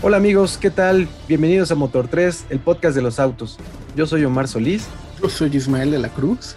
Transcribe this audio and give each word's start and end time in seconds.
Hola 0.00 0.18
amigos, 0.18 0.58
¿qué 0.58 0.70
tal? 0.70 1.08
Bienvenidos 1.26 1.72
a 1.72 1.74
Motor 1.74 2.06
3, 2.06 2.46
el 2.50 2.60
podcast 2.60 2.94
de 2.94 3.02
los 3.02 3.18
autos. 3.18 3.58
Yo 3.96 4.06
soy 4.06 4.24
Omar 4.24 4.46
Solís. 4.46 4.86
Yo 5.20 5.28
soy 5.28 5.50
Ismael 5.56 5.90
de 5.90 5.98
la 5.98 6.08
Cruz. 6.08 6.54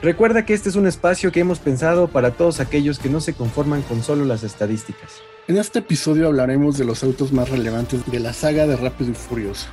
Recuerda 0.00 0.46
que 0.46 0.54
este 0.54 0.68
es 0.68 0.76
un 0.76 0.86
espacio 0.86 1.32
que 1.32 1.40
hemos 1.40 1.58
pensado 1.58 2.06
para 2.06 2.30
todos 2.30 2.60
aquellos 2.60 3.00
que 3.00 3.08
no 3.08 3.20
se 3.20 3.34
conforman 3.34 3.82
con 3.82 4.04
solo 4.04 4.24
las 4.24 4.44
estadísticas. 4.44 5.10
En 5.48 5.56
este 5.56 5.80
episodio 5.80 6.28
hablaremos 6.28 6.78
de 6.78 6.84
los 6.84 7.02
autos 7.02 7.32
más 7.32 7.48
relevantes 7.48 8.06
de 8.06 8.20
la 8.20 8.32
saga 8.32 8.64
de 8.68 8.76
Rápido 8.76 9.10
y 9.10 9.14
Furioso. 9.14 9.66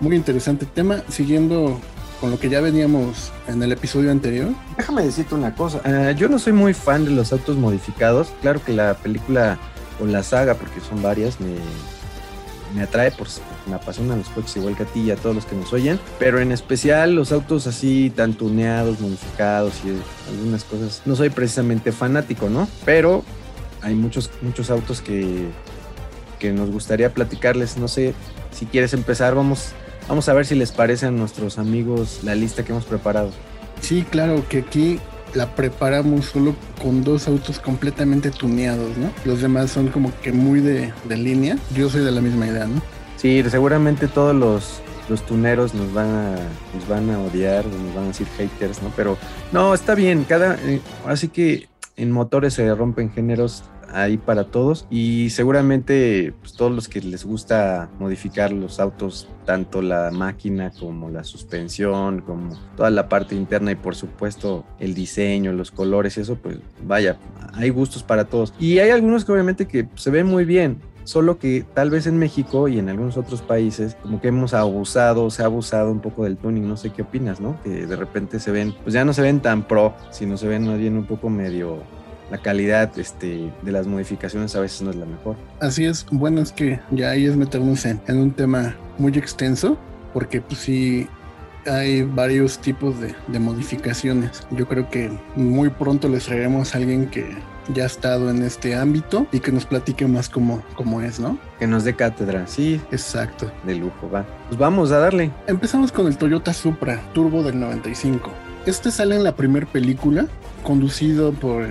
Muy 0.00 0.14
interesante 0.14 0.66
tema, 0.66 1.02
siguiendo 1.08 1.80
con 2.20 2.30
lo 2.30 2.38
que 2.38 2.50
ya 2.50 2.60
veníamos 2.60 3.32
en 3.48 3.62
el 3.62 3.72
episodio 3.72 4.10
anterior. 4.10 4.50
Déjame 4.76 5.02
decirte 5.02 5.34
una 5.34 5.54
cosa, 5.54 5.80
uh, 5.86 6.14
yo 6.14 6.28
no 6.28 6.38
soy 6.38 6.52
muy 6.52 6.74
fan 6.74 7.06
de 7.06 7.12
los 7.12 7.32
autos 7.32 7.56
modificados. 7.56 8.34
Claro 8.42 8.62
que 8.62 8.74
la 8.74 8.92
película 8.98 9.58
o 9.98 10.04
la 10.04 10.22
saga, 10.22 10.56
porque 10.56 10.80
son 10.82 11.02
varias, 11.02 11.40
me, 11.40 11.54
me 12.74 12.82
atrae 12.82 13.10
por 13.10 13.28
me 13.66 13.74
apasionan 13.74 14.18
los 14.18 14.28
coches 14.28 14.56
igual 14.56 14.76
que 14.76 14.84
a 14.84 14.86
ti 14.86 15.00
y 15.00 15.10
a 15.10 15.16
todos 15.16 15.34
los 15.34 15.46
que 15.46 15.56
nos 15.56 15.72
oyen, 15.72 15.98
pero 16.18 16.40
en 16.40 16.52
especial 16.52 17.14
los 17.14 17.32
autos 17.32 17.66
así 17.66 18.12
tan 18.14 18.34
tuneados, 18.34 19.00
modificados 19.00 19.74
y 19.84 19.90
algunas 20.30 20.64
cosas. 20.64 21.02
No 21.04 21.16
soy 21.16 21.30
precisamente 21.30 21.92
fanático, 21.92 22.48
¿no? 22.48 22.68
Pero 22.84 23.24
hay 23.82 23.94
muchos 23.94 24.30
muchos 24.42 24.70
autos 24.70 25.00
que 25.00 25.48
que 26.38 26.52
nos 26.52 26.70
gustaría 26.70 27.14
platicarles, 27.14 27.78
no 27.78 27.88
sé 27.88 28.14
si 28.50 28.66
quieres 28.66 28.92
empezar, 28.92 29.34
vamos 29.34 29.72
vamos 30.08 30.28
a 30.28 30.34
ver 30.34 30.46
si 30.46 30.54
les 30.54 30.72
parece 30.72 31.06
a 31.06 31.10
nuestros 31.10 31.58
amigos 31.58 32.20
la 32.22 32.34
lista 32.34 32.64
que 32.64 32.72
hemos 32.72 32.84
preparado. 32.84 33.30
Sí, 33.80 34.04
claro, 34.08 34.44
que 34.48 34.58
aquí 34.58 35.00
la 35.36 35.54
preparamos 35.54 36.26
solo 36.26 36.54
con 36.82 37.04
dos 37.04 37.28
autos 37.28 37.60
completamente 37.60 38.30
tuneados, 38.30 38.96
¿no? 38.96 39.10
Los 39.24 39.40
demás 39.42 39.70
son 39.70 39.88
como 39.88 40.12
que 40.22 40.32
muy 40.32 40.60
de, 40.60 40.92
de 41.08 41.16
línea. 41.16 41.58
Yo 41.74 41.88
soy 41.88 42.02
de 42.04 42.10
la 42.10 42.20
misma 42.20 42.46
idea, 42.46 42.66
¿no? 42.66 42.80
Sí, 43.16 43.42
seguramente 43.48 44.08
todos 44.08 44.34
los, 44.34 44.80
los 45.08 45.24
tuneros 45.24 45.74
nos 45.74 45.92
van 45.92 46.08
a 46.08 46.36
nos 46.74 46.88
van 46.88 47.10
a 47.10 47.20
odiar, 47.20 47.64
nos 47.66 47.94
van 47.94 48.04
a 48.04 48.08
decir 48.08 48.26
haters, 48.36 48.82
¿no? 48.82 48.92
Pero 48.96 49.16
no, 49.52 49.74
está 49.74 49.94
bien, 49.94 50.24
cada 50.24 50.54
eh, 50.54 50.80
así 51.06 51.28
que 51.28 51.68
en 51.96 52.10
motores 52.10 52.54
se 52.54 52.74
rompen 52.74 53.10
géneros 53.10 53.64
ahí 53.96 54.18
para 54.18 54.44
todos 54.44 54.86
y 54.90 55.30
seguramente 55.30 56.34
pues, 56.40 56.52
todos 56.52 56.70
los 56.70 56.88
que 56.88 57.00
les 57.00 57.24
gusta 57.24 57.88
modificar 57.98 58.52
los 58.52 58.78
autos, 58.78 59.28
tanto 59.44 59.80
la 59.80 60.10
máquina 60.10 60.70
como 60.78 61.08
la 61.08 61.24
suspensión, 61.24 62.20
como 62.20 62.56
toda 62.76 62.90
la 62.90 63.08
parte 63.08 63.34
interna 63.34 63.72
y 63.72 63.76
por 63.76 63.96
supuesto 63.96 64.64
el 64.78 64.94
diseño, 64.94 65.52
los 65.52 65.70
colores, 65.70 66.18
eso 66.18 66.36
pues 66.36 66.58
vaya, 66.84 67.18
hay 67.54 67.70
gustos 67.70 68.02
para 68.02 68.26
todos. 68.26 68.52
Y 68.58 68.78
hay 68.78 68.90
algunos 68.90 69.24
que 69.24 69.32
obviamente 69.32 69.66
que 69.66 69.88
se 69.94 70.10
ven 70.10 70.26
muy 70.26 70.44
bien, 70.44 70.78
solo 71.04 71.38
que 71.38 71.64
tal 71.72 71.88
vez 71.88 72.06
en 72.06 72.18
México 72.18 72.68
y 72.68 72.78
en 72.78 72.90
algunos 72.90 73.16
otros 73.16 73.40
países 73.40 73.96
como 74.02 74.20
que 74.20 74.28
hemos 74.28 74.52
abusado, 74.52 75.30
se 75.30 75.42
ha 75.42 75.46
abusado 75.46 75.90
un 75.90 76.00
poco 76.00 76.24
del 76.24 76.36
tuning, 76.36 76.68
no 76.68 76.76
sé 76.76 76.90
qué 76.90 77.02
opinas, 77.02 77.40
¿no? 77.40 77.58
Que 77.62 77.86
de 77.86 77.96
repente 77.96 78.40
se 78.40 78.50
ven, 78.50 78.74
pues 78.82 78.92
ya 78.92 79.06
no 79.06 79.14
se 79.14 79.22
ven 79.22 79.40
tan 79.40 79.66
pro, 79.66 79.94
sino 80.10 80.36
se 80.36 80.48
ven 80.48 80.66
más 80.66 80.78
bien 80.78 80.98
un 80.98 81.06
poco 81.06 81.30
medio 81.30 81.78
la 82.30 82.38
calidad 82.38 82.98
este, 82.98 83.50
de 83.62 83.72
las 83.72 83.86
modificaciones 83.86 84.54
a 84.56 84.60
veces 84.60 84.82
no 84.82 84.90
es 84.90 84.96
la 84.96 85.06
mejor. 85.06 85.36
Así 85.60 85.84
es, 85.84 86.06
bueno, 86.10 86.40
es 86.40 86.52
que 86.52 86.80
ya 86.90 87.10
ahí 87.10 87.26
es 87.26 87.36
meternos 87.36 87.84
en, 87.84 88.00
en 88.06 88.18
un 88.18 88.32
tema 88.32 88.76
muy 88.98 89.12
extenso, 89.16 89.78
porque 90.12 90.40
pues 90.40 90.60
sí 90.60 91.08
hay 91.66 92.02
varios 92.02 92.58
tipos 92.58 93.00
de, 93.00 93.14
de, 93.26 93.38
modificaciones. 93.38 94.46
Yo 94.50 94.68
creo 94.68 94.88
que 94.88 95.10
muy 95.34 95.68
pronto 95.68 96.08
les 96.08 96.24
traeremos 96.24 96.74
a 96.74 96.78
alguien 96.78 97.08
que 97.08 97.36
ya 97.74 97.84
ha 97.84 97.86
estado 97.86 98.30
en 98.30 98.42
este 98.42 98.76
ámbito 98.76 99.26
y 99.32 99.40
que 99.40 99.52
nos 99.52 99.66
platique 99.66 100.06
más 100.06 100.28
cómo, 100.28 100.62
cómo 100.74 101.00
es, 101.00 101.18
¿no? 101.18 101.38
Que 101.58 101.66
nos 101.66 101.84
dé 101.84 101.94
cátedra, 101.94 102.46
sí. 102.46 102.80
Exacto. 102.90 103.50
De 103.64 103.74
lujo, 103.74 104.10
va. 104.10 104.24
Pues 104.48 104.58
vamos 104.58 104.92
a 104.92 104.98
darle. 104.98 105.30
Empezamos 105.46 105.92
con 105.92 106.06
el 106.06 106.16
Toyota 106.16 106.52
Supra 106.52 107.00
Turbo 107.12 107.42
del 107.42 107.58
95. 107.58 108.30
Este 108.66 108.90
sale 108.90 109.16
en 109.16 109.24
la 109.24 109.36
primera 109.36 109.66
película, 109.66 110.26
conducido 110.62 111.32
por 111.32 111.66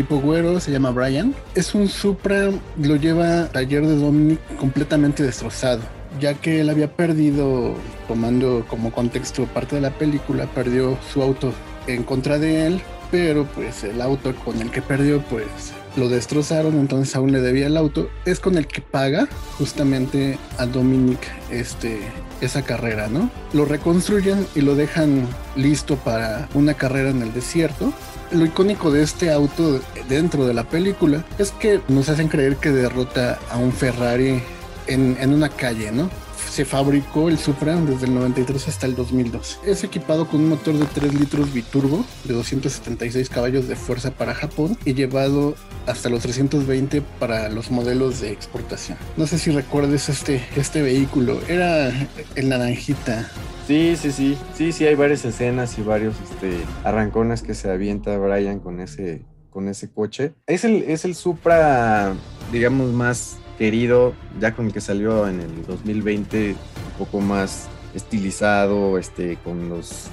tipo 0.00 0.18
güero, 0.18 0.58
se 0.60 0.72
llama 0.72 0.92
Brian. 0.92 1.34
Es 1.54 1.74
un 1.74 1.86
Supra, 1.86 2.50
lo 2.78 2.96
lleva 2.96 3.48
taller 3.48 3.86
de 3.86 3.96
Dominic 3.96 4.40
completamente 4.56 5.22
destrozado, 5.22 5.82
ya 6.18 6.32
que 6.32 6.62
él 6.62 6.70
había 6.70 6.90
perdido, 6.96 7.74
tomando 8.08 8.64
como 8.66 8.92
contexto 8.92 9.44
parte 9.44 9.76
de 9.76 9.82
la 9.82 9.90
película, 9.90 10.46
perdió 10.46 10.96
su 11.12 11.20
auto 11.20 11.52
en 11.86 12.02
contra 12.02 12.38
de 12.38 12.66
él, 12.66 12.80
pero 13.10 13.44
pues 13.44 13.84
el 13.84 14.00
auto 14.00 14.34
con 14.36 14.62
el 14.62 14.70
que 14.70 14.80
perdió 14.80 15.20
pues 15.20 15.44
lo 15.96 16.08
destrozaron, 16.08 16.78
entonces 16.78 17.14
aún 17.14 17.30
le 17.30 17.42
debía 17.42 17.66
el 17.66 17.76
auto. 17.76 18.08
Es 18.24 18.40
con 18.40 18.56
el 18.56 18.66
que 18.66 18.80
paga 18.80 19.28
justamente 19.58 20.38
a 20.56 20.64
Dominic 20.64 21.20
este, 21.50 22.00
esa 22.40 22.62
carrera, 22.62 23.08
¿no? 23.08 23.30
Lo 23.52 23.64
reconstruyen 23.64 24.46
y 24.54 24.60
lo 24.60 24.74
dejan 24.74 25.26
listo 25.56 25.96
para 25.96 26.48
una 26.54 26.74
carrera 26.74 27.10
en 27.10 27.22
el 27.22 27.32
desierto. 27.32 27.92
Lo 28.30 28.44
icónico 28.44 28.90
de 28.90 29.02
este 29.02 29.32
auto 29.32 29.80
dentro 30.08 30.46
de 30.46 30.54
la 30.54 30.64
película 30.64 31.24
es 31.38 31.50
que 31.52 31.80
nos 31.88 32.08
hacen 32.08 32.28
creer 32.28 32.56
que 32.56 32.70
derrota 32.70 33.38
a 33.50 33.58
un 33.58 33.72
Ferrari 33.72 34.42
en, 34.86 35.16
en 35.20 35.32
una 35.32 35.48
calle, 35.48 35.90
¿no? 35.90 36.10
Se 36.50 36.64
fabricó 36.64 37.28
el 37.28 37.38
Supra 37.38 37.76
desde 37.76 38.06
el 38.06 38.14
93 38.14 38.68
hasta 38.68 38.86
el 38.86 38.96
2002. 38.96 39.60
Es 39.64 39.84
equipado 39.84 40.26
con 40.26 40.40
un 40.40 40.48
motor 40.48 40.74
de 40.74 40.84
3 40.84 41.14
litros 41.14 41.52
biturbo 41.52 42.04
de 42.24 42.34
276 42.34 43.30
caballos 43.30 43.68
de 43.68 43.76
fuerza 43.76 44.10
para 44.10 44.34
Japón 44.34 44.76
y 44.84 44.94
llevado 44.94 45.54
hasta 45.86 46.08
los 46.08 46.22
320 46.22 47.02
para 47.20 47.48
los 47.48 47.70
modelos 47.70 48.20
de 48.20 48.32
exportación. 48.32 48.98
No 49.16 49.28
sé 49.28 49.38
si 49.38 49.52
recuerdes 49.52 50.08
este, 50.08 50.42
este 50.56 50.82
vehículo, 50.82 51.40
era 51.48 51.92
el 52.34 52.48
naranjita. 52.48 53.30
Sí, 53.68 53.94
sí, 53.96 54.10
sí, 54.10 54.36
sí, 54.56 54.72
sí, 54.72 54.86
hay 54.86 54.96
varias 54.96 55.24
escenas 55.24 55.78
y 55.78 55.82
varios 55.82 56.16
este, 56.20 56.56
arrancones 56.82 57.42
que 57.42 57.54
se 57.54 57.70
avienta 57.70 58.18
Brian 58.18 58.58
con 58.58 58.80
ese, 58.80 59.22
con 59.50 59.68
ese 59.68 59.88
coche. 59.92 60.34
Es 60.48 60.64
el, 60.64 60.82
es 60.82 61.04
el 61.04 61.14
Supra, 61.14 62.14
digamos, 62.50 62.92
más 62.92 63.39
querido, 63.60 64.14
ya 64.40 64.54
con 64.54 64.66
el 64.66 64.72
que 64.72 64.80
salió 64.80 65.28
en 65.28 65.38
el 65.38 65.66
2020, 65.66 66.52
un 66.52 66.98
poco 66.98 67.20
más 67.20 67.68
estilizado, 67.94 68.96
este, 68.96 69.36
con 69.44 69.68
los 69.68 70.08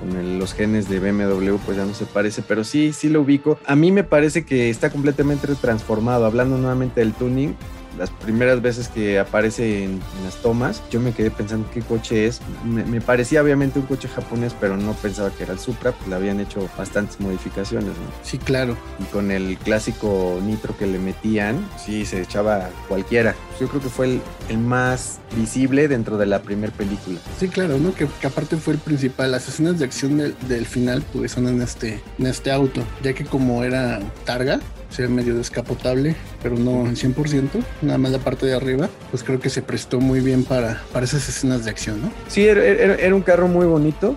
con 0.00 0.38
los 0.38 0.54
genes 0.54 0.88
de 0.88 0.98
BMW, 0.98 1.56
pues 1.64 1.76
ya 1.76 1.84
no 1.84 1.94
se 1.94 2.06
parece, 2.06 2.42
pero 2.42 2.64
sí, 2.64 2.92
sí 2.92 3.08
lo 3.10 3.20
ubico. 3.20 3.58
A 3.66 3.76
mí 3.76 3.92
me 3.92 4.02
parece 4.02 4.44
que 4.44 4.70
está 4.70 4.90
completamente 4.90 5.46
transformado. 5.54 6.24
Hablando 6.24 6.56
nuevamente 6.56 7.00
del 7.00 7.12
tuning, 7.12 7.54
las 7.98 8.10
primeras 8.10 8.62
veces 8.62 8.88
que 8.88 9.18
aparece 9.18 9.84
en, 9.84 9.92
en, 9.92 10.24
las 10.24 10.36
tomas, 10.36 10.82
yo 10.90 11.00
me 11.00 11.12
quedé 11.12 11.30
pensando 11.30 11.68
qué 11.72 11.80
coche 11.80 12.26
es. 12.26 12.40
Me, 12.64 12.84
me, 12.84 13.00
parecía 13.00 13.42
obviamente 13.42 13.78
un 13.78 13.86
coche 13.86 14.08
japonés, 14.08 14.54
pero 14.58 14.76
no 14.76 14.92
pensaba 14.94 15.30
que 15.30 15.42
era 15.42 15.52
el 15.52 15.58
Supra, 15.58 15.92
pues 15.92 16.08
le 16.08 16.14
habían 16.14 16.40
hecho 16.40 16.68
bastantes 16.76 17.20
modificaciones, 17.20 17.88
¿no? 17.88 18.12
Sí, 18.22 18.38
claro. 18.38 18.76
Y 18.98 19.04
con 19.04 19.30
el 19.30 19.58
clásico 19.58 20.38
nitro 20.42 20.76
que 20.76 20.86
le 20.86 20.98
metían, 20.98 21.66
sí, 21.84 22.06
se 22.06 22.22
echaba 22.22 22.70
cualquiera. 22.88 23.34
Yo 23.60 23.68
creo 23.68 23.82
que 23.82 23.88
fue 23.88 24.06
el, 24.06 24.20
el 24.48 24.58
más 24.58 25.18
visible 25.36 25.88
dentro 25.88 26.16
de 26.18 26.26
la 26.26 26.42
primera 26.42 26.72
película. 26.72 27.20
Sí, 27.38 27.48
claro, 27.48 27.78
¿no? 27.78 27.94
Que, 27.94 28.06
que, 28.20 28.26
aparte 28.26 28.56
fue 28.56 28.74
el 28.74 28.80
principal. 28.80 29.32
Las 29.32 29.48
escenas 29.48 29.78
de 29.78 29.84
acción 29.84 30.16
del, 30.16 30.34
del 30.48 30.66
final, 30.66 31.02
pues 31.12 31.32
son 31.32 31.48
en 31.48 31.60
este, 31.62 32.02
en 32.18 32.26
este 32.26 32.50
auto, 32.50 32.82
ya 33.02 33.12
que 33.12 33.24
como 33.24 33.64
era 33.64 34.00
targa, 34.24 34.60
sea 34.90 35.08
medio 35.08 35.34
descapotable, 35.34 36.16
pero 36.42 36.56
no 36.56 36.86
en 36.86 36.96
100%, 36.96 37.62
nada 37.82 37.98
más 37.98 38.12
la 38.12 38.18
parte 38.18 38.46
de 38.46 38.54
arriba, 38.54 38.88
pues 39.10 39.22
creo 39.22 39.40
que 39.40 39.48
se 39.48 39.62
prestó 39.62 40.00
muy 40.00 40.20
bien 40.20 40.44
para, 40.44 40.82
para 40.92 41.04
esas 41.04 41.28
escenas 41.28 41.64
de 41.64 41.70
acción, 41.70 42.02
¿no? 42.02 42.12
Sí, 42.28 42.46
era, 42.46 42.64
era, 42.64 42.94
era 42.96 43.14
un 43.14 43.22
carro 43.22 43.48
muy 43.48 43.66
bonito, 43.66 44.16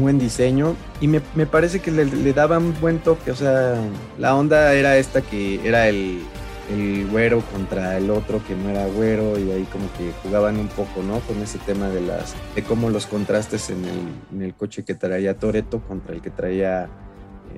buen 0.00 0.18
diseño 0.18 0.74
y 1.00 1.08
me, 1.08 1.20
me 1.34 1.46
parece 1.46 1.80
que 1.80 1.90
le, 1.90 2.04
le 2.06 2.32
daba 2.32 2.58
un 2.58 2.74
buen 2.80 2.98
toque, 2.98 3.30
o 3.30 3.36
sea, 3.36 3.76
la 4.18 4.34
onda 4.34 4.74
era 4.74 4.96
esta 4.96 5.20
que 5.20 5.60
era 5.66 5.88
el, 5.88 6.22
el 6.70 7.06
güero 7.08 7.40
contra 7.52 7.96
el 7.96 8.10
otro 8.10 8.42
que 8.46 8.54
no 8.54 8.70
era 8.70 8.86
güero 8.86 9.38
y 9.38 9.50
ahí 9.50 9.66
como 9.70 9.86
que 9.92 10.12
jugaban 10.22 10.58
un 10.58 10.68
poco, 10.68 11.02
¿no? 11.02 11.20
Con 11.20 11.40
ese 11.42 11.58
tema 11.58 11.88
de 11.88 12.00
las 12.00 12.34
de 12.54 12.62
cómo 12.62 12.90
los 12.90 13.06
contrastes 13.06 13.70
en 13.70 13.84
el, 13.84 14.00
en 14.32 14.42
el 14.42 14.54
coche 14.54 14.84
que 14.84 14.94
traía 14.94 15.38
Toreto 15.38 15.80
contra 15.80 16.14
el 16.14 16.22
que 16.22 16.30
traía 16.30 16.88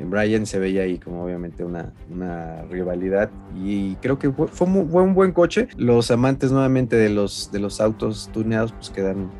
Brian 0.04 0.46
se 0.46 0.58
veía 0.58 0.82
ahí 0.82 0.98
como 0.98 1.25
obviamente 1.25 1.64
una, 1.64 1.93
una 2.10 2.62
rivalidad 2.62 3.31
y 3.56 3.94
creo 3.96 4.19
que 4.19 4.31
fue, 4.31 4.48
fue, 4.48 4.66
fue, 4.66 5.02
un 5.02 5.14
buen 5.14 5.32
coche. 5.32 5.69
Los 5.76 6.10
amantes 6.10 6.52
nuevamente 6.52 6.96
de 6.96 7.08
los, 7.08 7.50
de 7.52 7.60
los 7.60 7.81
autos 7.81 8.31
tuneados 8.32 8.72
pues 8.72 8.90
quedan 8.90 9.31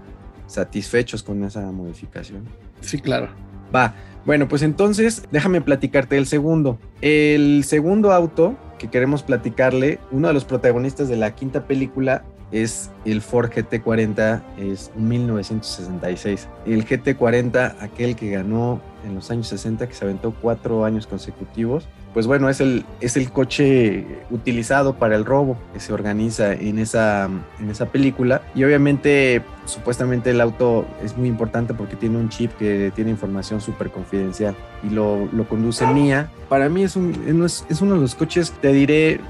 satisfechos 0.47 1.23
con 1.23 1.45
esa 1.45 1.61
modificación. 1.73 2.45
Sí, 2.81 2.99
claro. 2.99 3.29
Va, 3.75 3.95
bueno, 4.25 4.49
pues 4.49 4.63
entonces 4.63 5.25
déjame 5.31 5.61
platicarte 5.61 6.17
el 6.17 6.27
segundo. 6.27 6.79
El 7.01 7.65
segundo 7.65 8.13
auto 8.13 8.57
que 8.79 8.89
queremos 8.89 9.23
platicarle, 9.23 9.99
uno 10.11 10.29
de 10.29 10.35
los 10.35 10.45
protagonistas 10.45 11.09
de 11.09 11.17
la 11.17 11.35
quinta 11.35 11.67
película 11.67 12.25
es 12.53 12.91
el 13.05 13.23
Ford 13.23 13.51
GT40, 13.51 14.43
es 14.59 14.91
1966. 14.97 16.49
El 16.65 16.87
GT40, 16.87 17.77
aquel 17.81 18.17
que 18.17 18.31
ganó 18.31 18.81
en 19.05 19.15
los 19.15 19.31
años 19.31 19.49
60, 19.49 19.87
que 19.89 19.95
se 19.95 20.05
aventó 20.05 20.35
cuatro 20.41 20.85
años 20.85 21.07
consecutivos, 21.07 21.89
pues 22.17 22.27
bueno, 22.27 22.49
es 22.49 22.61
el, 22.61 22.87
es 23.01 23.17
el 23.19 23.31
coche 23.31 24.07
utilizado 24.31 24.95
para 24.95 25.17
el 25.17 25.27
robo 25.27 25.59
que 25.75 25.81
se 25.81 25.93
organiza 25.93 26.55
en 26.55 26.79
esa, 26.79 27.29
en 27.61 27.71
esa 27.71 27.87
película. 27.87 28.41
Y 28.55 28.65
obviamente, 28.65 29.43
supuestamente 29.67 30.31
el 30.31 30.41
auto 30.41 30.87
es 31.05 31.15
muy 31.17 31.29
importante 31.29 31.75
porque 31.75 31.95
tiene 31.95 32.17
un 32.17 32.31
chip 32.31 32.53
que 32.57 32.91
tiene 32.95 33.11
información 33.11 33.61
súper 33.61 33.91
confidencial 33.91 34.57
y 34.83 34.89
lo, 34.89 35.27
lo, 35.33 35.47
conduce 35.47 35.87
Mía. 35.89 36.31
Para 36.49 36.71
mí 36.71 36.85
es, 36.85 36.97
un, 36.97 37.45
es 37.45 37.83
uno 37.83 37.97
de 37.97 38.01
los 38.01 38.15
coches, 38.15 38.51
te 38.63 38.73
diré, 38.73 39.21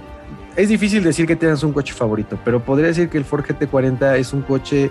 es 0.56 0.68
difícil 0.68 1.04
decir 1.04 1.26
que 1.26 1.36
tengas 1.36 1.62
un 1.62 1.72
coche 1.72 1.92
favorito, 1.92 2.38
pero 2.44 2.64
podría 2.64 2.88
decir 2.88 3.08
que 3.08 3.18
el 3.18 3.24
Ford 3.24 3.44
GT40 3.44 4.16
es 4.16 4.32
un 4.32 4.42
coche 4.42 4.90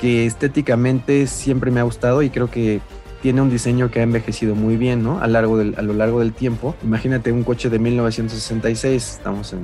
que 0.00 0.26
estéticamente 0.26 1.26
siempre 1.26 1.70
me 1.70 1.80
ha 1.80 1.84
gustado 1.84 2.22
y 2.22 2.30
creo 2.30 2.50
que 2.50 2.80
tiene 3.22 3.40
un 3.40 3.48
diseño 3.48 3.90
que 3.90 4.00
ha 4.00 4.02
envejecido 4.02 4.54
muy 4.54 4.76
bien, 4.76 5.02
¿no? 5.02 5.20
A, 5.20 5.28
lo 5.28 5.94
largo 5.94 6.18
del 6.18 6.32
tiempo. 6.34 6.74
Imagínate 6.82 7.32
un 7.32 7.42
coche 7.42 7.70
de 7.70 7.78
1966, 7.78 9.12
estamos 9.18 9.52
en 9.52 9.60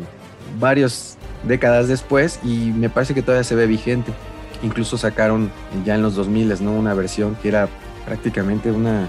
varias 0.59 1.19
décadas 1.47 1.89
después 1.89 2.41
y 2.45 2.73
me 2.73 2.89
parece 2.89 3.13
que 3.13 3.23
todavía 3.23 3.45
se 3.45 3.55
ve 3.55 3.67
vigente. 3.67 4.13
Incluso 4.63 4.97
sacaron 4.97 5.51
ya 5.85 5.95
en 5.95 6.03
los 6.03 6.15
2000, 6.15 6.65
¿no? 6.65 6.73
Una 6.73 6.95
versión 6.95 7.37
que 7.43 7.49
era 7.49 7.69
prácticamente 8.07 8.71
una, 8.71 9.09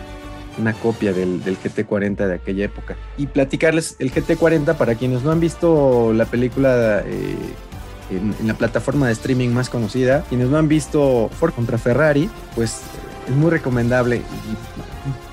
una 0.57 0.73
copia 0.73 1.13
del, 1.13 1.43
del, 1.43 1.57
GT40 1.57 2.27
de 2.27 2.33
aquella 2.33 2.65
época. 2.65 2.95
Y 3.17 3.27
platicarles 3.27 3.95
el 3.99 4.11
GT40 4.11 4.75
para 4.75 4.95
quienes 4.95 5.23
no 5.23 5.31
han 5.31 5.39
visto 5.39 6.13
la 6.13 6.25
película 6.25 7.03
eh, 7.05 7.35
en, 8.09 8.47
la 8.47 8.53
plataforma 8.53 9.07
de 9.07 9.13
streaming 9.13 9.49
más 9.49 9.69
conocida, 9.69 10.23
quienes 10.29 10.49
no 10.49 10.57
han 10.57 10.67
visto 10.67 11.29
Ford 11.39 11.53
contra 11.53 11.77
Ferrari, 11.77 12.29
pues 12.55 12.81
es 13.27 13.35
muy 13.35 13.49
recomendable. 13.49 14.21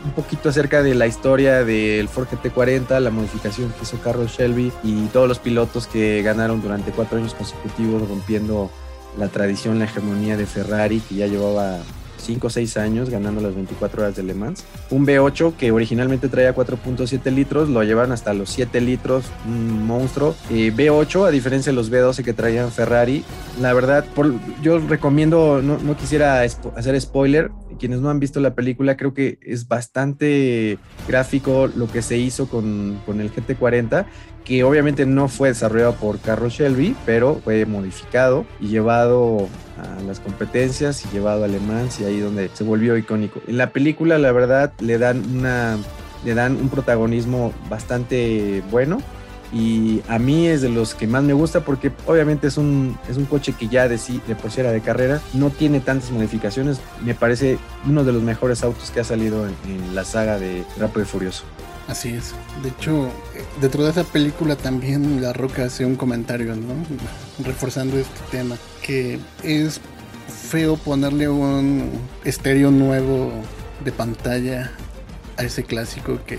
un 0.04 0.12
poquito 0.12 0.48
acerca 0.48 0.82
de 0.82 0.94
la 0.94 1.06
historia 1.06 1.64
del 1.64 2.08
Ford 2.08 2.28
GT40, 2.28 3.00
la 3.00 3.10
modificación 3.10 3.70
que 3.72 3.82
hizo 3.82 3.98
Carlos 4.00 4.32
Shelby 4.32 4.72
y 4.82 5.06
todos 5.06 5.28
los 5.28 5.38
pilotos 5.38 5.86
que 5.86 6.22
ganaron 6.22 6.62
durante 6.62 6.92
cuatro 6.92 7.18
años 7.18 7.34
consecutivos, 7.34 8.08
rompiendo 8.08 8.70
la 9.18 9.28
tradición, 9.28 9.78
la 9.78 9.86
hegemonía 9.86 10.36
de 10.36 10.46
Ferrari, 10.46 11.00
que 11.00 11.16
ya 11.16 11.26
llevaba 11.26 11.78
5 12.18 12.46
o 12.46 12.50
6 12.50 12.76
años 12.76 13.10
ganando 13.10 13.40
las 13.40 13.54
24 13.54 14.02
horas 14.02 14.16
de 14.16 14.22
Le 14.22 14.34
Mans. 14.34 14.64
Un 14.90 15.06
V8 15.06 15.54
que 15.54 15.72
originalmente 15.72 16.28
traía 16.28 16.54
4.7 16.54 17.32
litros, 17.32 17.68
lo 17.68 17.82
llevan 17.82 18.12
hasta 18.12 18.34
los 18.34 18.50
7 18.50 18.80
litros, 18.80 19.24
un 19.46 19.86
monstruo. 19.86 20.34
Eh, 20.50 20.72
V8, 20.74 21.26
a 21.26 21.30
diferencia 21.30 21.72
de 21.72 21.76
los 21.76 21.90
V12 21.90 22.24
que 22.24 22.32
traían 22.32 22.70
Ferrari, 22.70 23.24
la 23.60 23.72
verdad, 23.72 24.04
por, 24.14 24.32
yo 24.62 24.78
recomiendo, 24.78 25.62
no, 25.62 25.78
no 25.78 25.96
quisiera 25.96 26.42
hacer 26.42 27.00
spoiler, 27.00 27.50
quienes 27.78 28.00
no 28.00 28.10
han 28.10 28.20
visto 28.20 28.40
la 28.40 28.54
película, 28.54 28.96
creo 28.96 29.14
que 29.14 29.38
es 29.42 29.68
bastante 29.68 30.78
gráfico 31.06 31.68
lo 31.74 31.86
que 31.86 32.02
se 32.02 32.18
hizo 32.18 32.48
con, 32.48 33.00
con 33.06 33.20
el 33.20 33.32
GT40 33.32 34.06
que 34.48 34.64
obviamente 34.64 35.04
no 35.04 35.28
fue 35.28 35.48
desarrollado 35.48 35.94
por 35.94 36.18
Carlos 36.18 36.54
Shelby, 36.54 36.96
pero 37.04 37.40
fue 37.44 37.66
modificado 37.66 38.46
y 38.58 38.68
llevado 38.68 39.46
a 39.76 40.02
las 40.02 40.18
competencias 40.18 41.04
y 41.04 41.08
llevado 41.10 41.44
a 41.44 41.48
Le 41.48 41.58
y 42.00 42.04
ahí 42.04 42.18
donde 42.18 42.50
se 42.54 42.64
volvió 42.64 42.96
icónico. 42.96 43.40
En 43.46 43.58
la 43.58 43.70
película, 43.70 44.18
la 44.18 44.32
verdad, 44.32 44.72
le 44.80 44.98
dan 44.98 45.22
una 45.36 45.76
le 46.24 46.34
dan 46.34 46.56
un 46.56 46.68
protagonismo 46.68 47.52
bastante 47.68 48.62
bueno 48.72 48.98
y 49.52 50.02
a 50.08 50.18
mí 50.18 50.46
es 50.46 50.60
de 50.60 50.68
los 50.68 50.94
que 50.94 51.06
más 51.06 51.22
me 51.22 51.32
gusta 51.32 51.60
porque 51.60 51.90
obviamente 52.06 52.46
es 52.48 52.58
un, 52.58 52.98
es 53.08 53.16
un 53.16 53.24
coche 53.24 53.54
que 53.58 53.68
ya 53.68 53.88
de, 53.88 53.96
sí, 53.98 54.20
de 54.26 54.34
por 54.34 54.50
sí 54.50 54.60
era 54.60 54.72
de 54.72 54.80
carrera, 54.80 55.20
no 55.32 55.50
tiene 55.50 55.80
tantas 55.80 56.10
modificaciones, 56.10 56.80
me 57.04 57.14
parece 57.14 57.58
uno 57.86 58.04
de 58.04 58.12
los 58.12 58.22
mejores 58.22 58.62
autos 58.62 58.90
que 58.90 59.00
ha 59.00 59.04
salido 59.04 59.46
en, 59.46 59.94
la 59.94 60.04
saga 60.04 60.38
de 60.38 60.64
Rápido 60.78 61.06
Furioso. 61.06 61.44
Así 61.88 62.10
es. 62.10 62.34
De 62.62 62.68
hecho, 62.68 63.10
dentro 63.60 63.82
de 63.82 63.90
esa 63.90 64.04
película 64.04 64.56
también 64.56 65.22
La 65.22 65.32
Roca 65.32 65.64
hace 65.64 65.84
un 65.84 65.96
comentario, 65.96 66.54
¿no? 66.54 66.74
Reforzando 67.44 67.98
este 67.98 68.20
tema, 68.30 68.56
que 68.82 69.18
es 69.42 69.80
feo 70.28 70.76
ponerle 70.76 71.28
un 71.28 71.90
estéreo 72.24 72.70
nuevo 72.70 73.32
de 73.84 73.92
pantalla 73.92 74.70
a 75.38 75.44
ese 75.44 75.64
clásico 75.64 76.20
que 76.26 76.38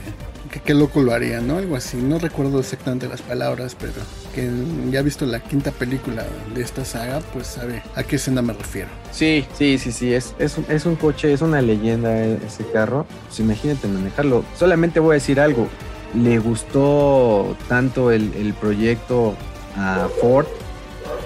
que 0.49 0.59
qué 0.61 0.73
loco 0.73 1.01
lo 1.01 1.13
haría, 1.13 1.41
¿no? 1.41 1.57
Algo 1.57 1.75
así. 1.75 1.97
No 1.97 2.19
recuerdo 2.19 2.59
exactamente 2.59 3.07
las 3.07 3.21
palabras, 3.21 3.75
pero 3.79 3.93
que 4.29 4.49
ya 4.91 4.99
ha 4.99 5.03
visto 5.03 5.25
la 5.25 5.39
quinta 5.39 5.71
película 5.71 6.25
de 6.53 6.61
esta 6.61 6.85
saga, 6.85 7.19
pues 7.33 7.47
sabe 7.47 7.83
a 7.95 8.03
qué 8.03 8.15
escena 8.15 8.41
me 8.41 8.53
refiero. 8.53 8.89
Sí, 9.11 9.45
sí, 9.57 9.77
sí, 9.77 9.91
sí. 9.91 10.13
Es, 10.13 10.35
es, 10.39 10.57
un, 10.57 10.65
es 10.69 10.85
un 10.85 10.95
coche, 10.95 11.33
es 11.33 11.41
una 11.41 11.61
leyenda 11.61 12.17
ese 12.23 12.65
carro. 12.71 13.05
Pues 13.27 13.39
imagínate 13.39 13.87
manejarlo. 13.87 14.43
Solamente 14.57 14.99
voy 14.99 15.11
a 15.11 15.13
decir 15.15 15.39
algo. 15.39 15.67
Le 16.15 16.39
gustó 16.39 17.55
tanto 17.67 18.11
el, 18.11 18.33
el 18.33 18.53
proyecto 18.53 19.35
a 19.75 20.07
Ford 20.21 20.47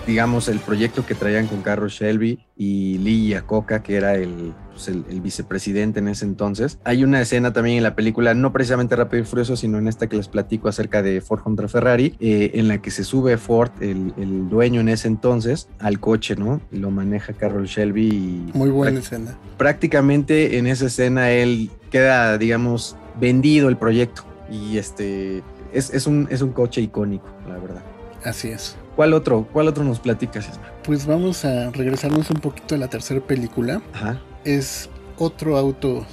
digamos, 0.06 0.48
el 0.48 0.60
proyecto 0.60 1.06
que 1.06 1.16
traían 1.16 1.48
con 1.48 1.62
Carlos 1.62 1.94
Shelby 1.94 2.46
y 2.58 2.98
Lee 3.00 3.30
Iacocca, 3.30 3.82
que 3.82 3.96
era 3.96 4.16
pues, 4.74 4.88
el, 4.88 5.06
el, 5.10 5.22
vicepresidente 5.22 6.00
en 6.00 6.08
ese 6.08 6.26
entonces. 6.26 6.80
Hay 6.84 7.04
una 7.04 7.22
escena 7.22 7.54
también 7.54 7.78
en 7.78 7.84
la 7.84 7.96
película, 7.96 8.34
no 8.34 8.52
precisamente 8.52 8.96
Rápido 8.96 9.24
y 9.24 9.26
Furioso, 9.26 9.56
sino 9.56 9.78
en 9.78 9.88
esta 9.88 10.08
que 10.08 10.18
les 10.18 10.28
platico 10.28 10.68
acerca 10.68 11.02
de 11.02 11.22
Ford 11.22 11.42
contra 11.42 11.68
Ferrari, 11.68 12.16
eh, 12.20 12.52
en 12.56 12.68
la 12.68 12.82
que 12.82 12.92
se 12.92 13.04
sube 13.04 13.38
Ford, 13.38 13.72
el, 13.80 14.14
el, 14.18 14.50
dueño 14.50 14.82
en 14.82 14.90
ese 14.90 15.08
entonces, 15.08 15.70
al 15.80 16.00
coche, 16.00 16.36
¿no? 16.36 16.62
Lo 16.72 16.92
maneja 16.92 17.34
Carlos 17.34 17.70
Shelby. 17.70 18.08
Y 18.08 18.52
Muy 18.54 18.70
buena 18.70 19.00
escena. 19.00 19.38
Prácticamente 19.58 20.58
en 20.58 20.68
esa 20.68 20.88
escena 20.88 21.32
él 21.32 21.70
queda, 21.90 22.38
digamos, 22.38 22.98
vendido 23.20 23.70
el 23.70 23.78
proyecto. 23.78 24.24
Y 24.50 24.78
este 24.78 25.44
es, 25.72 25.94
es, 25.94 26.08
un, 26.08 26.28
es 26.30 26.42
un 26.42 26.52
coche 26.52 26.82
icónico, 26.82 27.28
la 27.48 27.58
verdad. 27.58 27.84
Así 28.24 28.50
es. 28.50 28.76
¿Cuál 28.96 29.14
otro? 29.14 29.48
¿Cuál 29.52 29.68
otro 29.68 29.84
nos 29.84 30.00
platicas? 30.00 30.48
Pues 30.84 31.06
vamos 31.06 31.46
a 31.46 31.72
regresarnos 31.72 32.30
un 32.30 32.40
poquito 32.40 32.76
a 32.76 32.78
la 32.78 32.88
tercera 32.88 33.20
película. 33.22 33.82
Ajá. 33.94 34.22
Es 34.46 34.90
otro 35.18 35.58
auto 35.58 36.06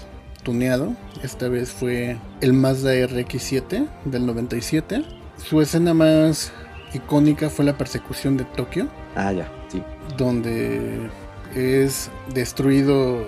tuneado. 0.43 0.95
Esta 1.23 1.49
vez 1.49 1.71
fue 1.71 2.17
el 2.41 2.53
Mazda 2.53 2.95
RX7 2.95 3.89
del 4.05 4.27
97. 4.27 5.05
Su 5.37 5.61
escena 5.61 5.95
más 5.95 6.53
icónica 6.95 7.51
fue 7.51 7.65
la 7.65 7.77
persecución 7.77 8.37
de 8.37 8.45
Tokio. 8.45 8.89
Ah, 9.17 9.33
ya, 9.33 9.51
sí. 9.69 9.83
Donde 10.17 11.11
es 11.55 12.11
destruido 12.33 13.25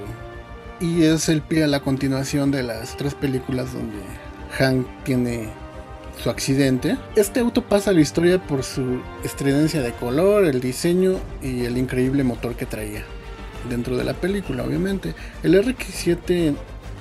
y 0.80 1.04
es 1.04 1.28
el 1.28 1.42
pie 1.42 1.64
a 1.64 1.68
la 1.68 1.80
continuación 1.80 2.50
de 2.50 2.62
las 2.62 2.96
tres 2.96 3.14
películas 3.14 3.72
donde 3.72 3.98
Hank 4.58 4.86
tiene 5.04 5.48
su 6.22 6.30
accidente. 6.30 6.96
Este 7.16 7.40
auto 7.40 7.62
pasa 7.62 7.90
a 7.90 7.94
la 7.94 8.00
historia 8.00 8.40
por 8.40 8.62
su 8.62 9.00
estridencia 9.24 9.80
de 9.80 9.92
color, 9.92 10.44
el 10.44 10.60
diseño 10.60 11.16
y 11.42 11.64
el 11.64 11.78
increíble 11.78 12.24
motor 12.24 12.54
que 12.54 12.66
traía. 12.66 13.04
Dentro 13.68 13.96
de 13.96 14.04
la 14.04 14.14
película, 14.14 14.64
obviamente. 14.64 15.14
El 15.42 15.54
RX7 15.54 16.54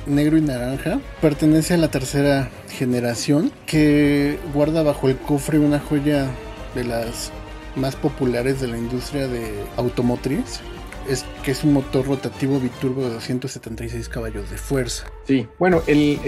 negro 0.05 0.37
y 0.37 0.41
naranja 0.41 0.99
pertenece 1.21 1.75
a 1.75 1.77
la 1.77 1.89
tercera 1.89 2.49
generación 2.69 3.51
que 3.65 4.39
guarda 4.53 4.83
bajo 4.83 5.09
el 5.09 5.17
cofre 5.17 5.59
una 5.59 5.79
joya 5.79 6.27
de 6.75 6.83
las 6.83 7.31
más 7.75 7.95
populares 7.95 8.59
de 8.61 8.67
la 8.67 8.77
industria 8.77 9.27
de 9.27 9.63
automotriz 9.77 10.61
es 11.08 11.25
que 11.43 11.51
es 11.51 11.63
un 11.63 11.74
motor 11.74 12.05
rotativo 12.05 12.60
biturbo 12.60 13.01
de 13.01 13.13
276 13.13 14.10
caballos 14.10 14.50
de 14.50 14.58
fuerza. 14.58 15.05
Sí, 15.27 15.48
bueno, 15.60 15.81
el, 15.88 16.20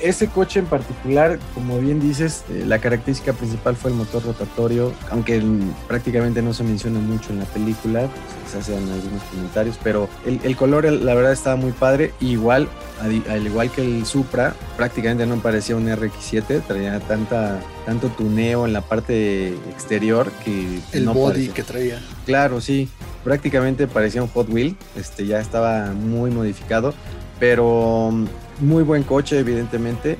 ese 0.00 0.28
coche 0.28 0.60
en 0.60 0.66
particular, 0.66 1.38
como 1.54 1.78
bien 1.78 2.00
dices, 2.00 2.44
eh, 2.50 2.64
la 2.66 2.78
característica 2.78 3.32
principal 3.32 3.76
fue 3.76 3.90
el 3.90 3.96
motor 3.96 4.24
rotatorio, 4.24 4.92
aunque 5.10 5.42
prácticamente 5.88 6.42
no 6.42 6.52
se 6.52 6.64
menciona 6.64 6.98
mucho 7.00 7.32
en 7.32 7.40
la 7.40 7.44
película, 7.46 8.00
pues, 8.00 8.52
se 8.52 8.58
hacen 8.58 8.88
algunos 8.90 9.22
comentarios, 9.30 9.78
pero 9.82 10.08
el, 10.26 10.40
el, 10.42 10.56
color 10.56 10.84
la 10.84 11.14
verdad 11.14 11.32
estaba 11.32 11.56
muy 11.56 11.72
padre, 11.72 12.12
igual, 12.20 12.68
al 13.00 13.46
igual 13.46 13.70
que 13.70 13.82
el 13.82 14.04
Supra, 14.06 14.54
prácticamente 14.76 15.26
no 15.26 15.36
parecía 15.36 15.76
un 15.76 15.86
RX7, 15.86 16.62
traía 16.66 17.00
tanta, 17.00 17.60
tanto 17.90 18.08
tuneo 18.10 18.66
en 18.66 18.72
la 18.72 18.82
parte 18.82 19.48
exterior 19.68 20.30
que... 20.44 20.78
El 20.92 21.06
no 21.06 21.12
body 21.12 21.32
parecía. 21.32 21.54
que 21.54 21.62
traía. 21.64 22.00
Claro, 22.24 22.60
sí, 22.60 22.88
prácticamente 23.24 23.88
parecía 23.88 24.22
un 24.22 24.28
Hot 24.28 24.48
Wheel, 24.48 24.76
este 24.94 25.26
ya 25.26 25.40
estaba 25.40 25.90
muy 25.92 26.30
modificado, 26.30 26.94
pero 27.40 28.12
muy 28.60 28.84
buen 28.84 29.02
coche 29.02 29.40
evidentemente. 29.40 30.18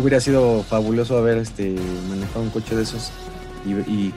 Hubiera 0.00 0.18
sido 0.18 0.64
fabuloso 0.64 1.16
haber 1.16 1.38
este 1.38 1.76
manejado 2.08 2.42
un 2.42 2.50
coche 2.50 2.74
de 2.74 2.82
esos 2.82 3.12
y, 3.64 3.70
y 3.88 4.12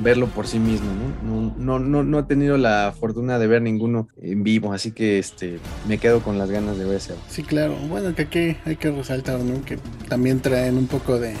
verlo 0.00 0.26
por 0.26 0.48
sí 0.48 0.58
mismo, 0.58 0.88
¿no? 1.22 1.54
No, 1.56 1.78
no, 1.78 2.02
no, 2.02 2.18
he 2.18 2.22
tenido 2.24 2.56
la 2.56 2.92
fortuna 2.98 3.38
de 3.38 3.46
ver 3.46 3.62
ninguno 3.62 4.08
en 4.20 4.42
vivo, 4.42 4.72
así 4.72 4.90
que 4.90 5.20
este 5.20 5.60
me 5.86 5.98
quedo 5.98 6.18
con 6.18 6.36
las 6.36 6.50
ganas 6.50 6.78
de 6.78 6.84
ver 6.84 6.96
ese. 6.96 7.14
Sí, 7.28 7.44
claro. 7.44 7.76
Bueno, 7.88 8.12
que 8.12 8.22
aquí 8.22 8.56
hay 8.64 8.74
que 8.74 8.90
resaltar, 8.90 9.38
¿no? 9.38 9.64
Que 9.64 9.78
también 10.08 10.40
traen 10.40 10.78
un 10.78 10.88
poco 10.88 11.20
de 11.20 11.36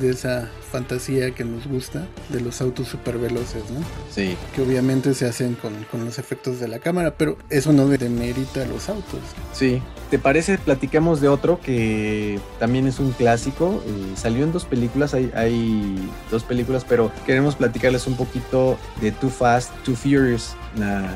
de 0.00 0.10
esa 0.10 0.48
fantasía 0.70 1.30
que 1.30 1.44
nos 1.44 1.66
gusta 1.66 2.06
de 2.28 2.40
los 2.40 2.60
autos 2.60 2.88
super 2.88 3.18
veloces, 3.18 3.62
¿no? 3.70 3.80
Sí. 4.10 4.36
Que 4.54 4.62
obviamente 4.62 5.14
se 5.14 5.26
hacen 5.26 5.54
con, 5.54 5.72
con 5.90 6.04
los 6.04 6.18
efectos 6.18 6.60
de 6.60 6.68
la 6.68 6.78
cámara, 6.78 7.14
pero 7.16 7.38
eso 7.50 7.72
no 7.72 7.86
demerita 7.88 8.64
los 8.66 8.88
autos. 8.88 9.20
Sí. 9.52 9.80
¿Te 10.10 10.18
parece? 10.18 10.58
Platicamos 10.58 11.20
de 11.20 11.28
otro 11.28 11.60
que 11.60 12.38
también 12.58 12.86
es 12.86 12.98
un 12.98 13.12
clásico. 13.12 13.82
eh, 13.86 14.12
salió 14.16 14.44
en 14.44 14.52
dos 14.52 14.64
películas, 14.64 15.14
hay, 15.14 15.30
hay 15.34 16.10
dos 16.30 16.44
películas, 16.44 16.84
pero 16.88 17.10
queremos 17.24 17.56
platicarles 17.56 18.06
un 18.06 18.16
poquito 18.16 18.78
de 19.00 19.12
Too 19.12 19.30
Fast, 19.30 19.70
Too 19.84 19.96
Furious. 19.96 20.54
La, 20.78 21.10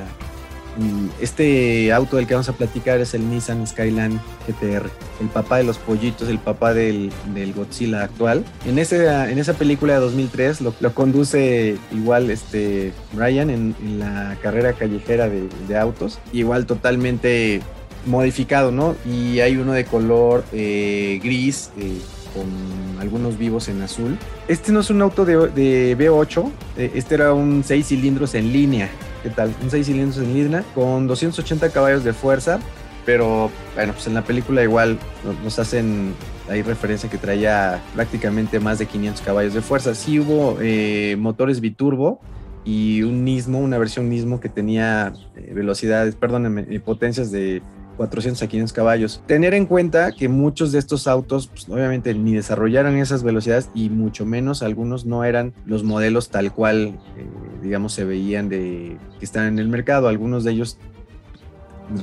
este 1.21 1.93
auto 1.93 2.17
del 2.17 2.27
que 2.27 2.35
vamos 2.35 2.49
a 2.49 2.53
platicar 2.53 3.01
es 3.01 3.15
el 3.15 3.29
Nissan 3.29 3.67
Skyline 3.67 4.21
GTR, 4.47 4.89
el 5.21 5.29
papá 5.33 5.59
de 5.59 5.65
los 5.65 5.79
pollitos, 5.79 6.29
el 6.29 6.39
papá 6.39 6.75
del, 6.75 7.13
Godzilla 7.55 8.05
actual. 8.05 8.45
En, 8.67 8.79
ese, 8.79 9.07
en 9.07 9.39
esa 9.39 9.55
película 9.55 9.95
de 9.95 10.01
2003 10.01 10.61
lo, 10.61 10.95
conduce 10.95 11.77
igual 11.93 12.31
este 12.31 12.93
Ryan 13.17 13.51
en, 13.51 13.75
la 13.99 14.37
carrera 14.43 14.73
callejera 14.73 15.29
de, 15.29 15.49
de 15.69 15.79
autos, 15.79 16.19
igual 16.33 16.67
totalmente 16.67 17.61
modificado, 18.07 18.71
¿no? 18.71 18.97
Y 19.05 19.41
hay 19.41 19.57
uno 19.57 19.73
de 19.73 19.85
color 19.85 20.45
eh, 20.53 21.21
gris 21.23 21.71
eh, 21.79 21.99
con 22.35 23.01
algunos 23.01 23.39
vivos 23.39 23.69
en 23.69 23.83
azul. 23.83 24.19
Este 24.49 24.73
no 24.73 24.81
es 24.81 24.91
un 24.91 25.03
auto 25.03 25.25
de, 25.25 25.49
de 25.49 25.97
V8, 25.99 26.51
eh, 26.77 26.93
este 26.95 27.17
era 27.17 27.33
un 27.33 27.63
6 27.65 27.87
cilindros 27.87 28.35
en 28.35 28.53
línea. 28.53 28.91
¿Qué 29.23 29.29
tal? 29.29 29.55
Un 29.63 29.71
6 29.71 29.87
cilindros 29.87 30.19
en 30.19 30.33
línea 30.33 30.65
con 30.75 31.07
280 31.07 31.71
caballos 31.71 32.05
de 32.05 32.15
fuerza, 32.15 32.59
pero 33.05 33.51
bueno, 33.75 33.93
pues 33.93 34.07
en 34.07 34.15
la 34.15 34.25
película 34.25 34.63
igual 34.63 34.99
nos, 35.43 35.59
hacen 35.59 36.15
hay 36.49 36.63
referencia 36.63 37.11
que 37.11 37.19
traía 37.19 37.83
prácticamente 37.95 38.61
más 38.61 38.79
de 38.79 38.87
500 38.87 39.23
caballos 39.23 39.55
de 39.55 39.61
fuerza. 39.61 39.95
Sí 39.95 40.19
hubo 40.19 40.57
eh, 40.61 41.17
motores 41.19 41.61
biturbo 41.61 42.21
y 42.65 43.03
un 43.03 43.25
Nismo, 43.25 43.59
una 43.59 43.79
versión 43.79 44.09
Nismo 44.09 44.41
que 44.41 44.49
tenía 44.49 45.13
eh, 45.37 45.53
velocidades, 45.55 46.15
perdónenme, 46.15 46.67
eh, 46.71 46.81
potencias 46.81 47.31
de 47.31 47.63
400 48.01 48.43
a 48.43 48.47
500 48.47 48.73
caballos. 48.73 49.23
Tener 49.27 49.53
en 49.53 49.67
cuenta 49.67 50.13
que 50.13 50.31
muchos 50.31 50.73
de 50.73 50.79
estos 50.79 51.07
autos, 51.07 51.49
pues, 51.49 51.69
obviamente, 51.69 52.15
ni 52.15 52.33
desarrollaron 52.33 52.97
esas 52.97 53.23
velocidades 53.23 53.69
y 53.75 53.91
mucho 53.91 54.25
menos 54.25 54.63
algunos 54.63 55.05
no 55.05 55.23
eran 55.23 55.53
los 55.67 55.85
modelos 55.85 56.31
tal 56.31 56.51
cual, 56.51 56.99
eh, 57.19 57.27
digamos, 57.63 57.93
se 57.93 58.07
veían 58.07 58.49
de 58.49 58.97
que 59.19 59.25
están 59.27 59.49
en 59.49 59.59
el 59.59 59.69
mercado. 59.69 60.09
Algunos 60.09 60.45
de 60.45 60.53
ellos 60.53 60.79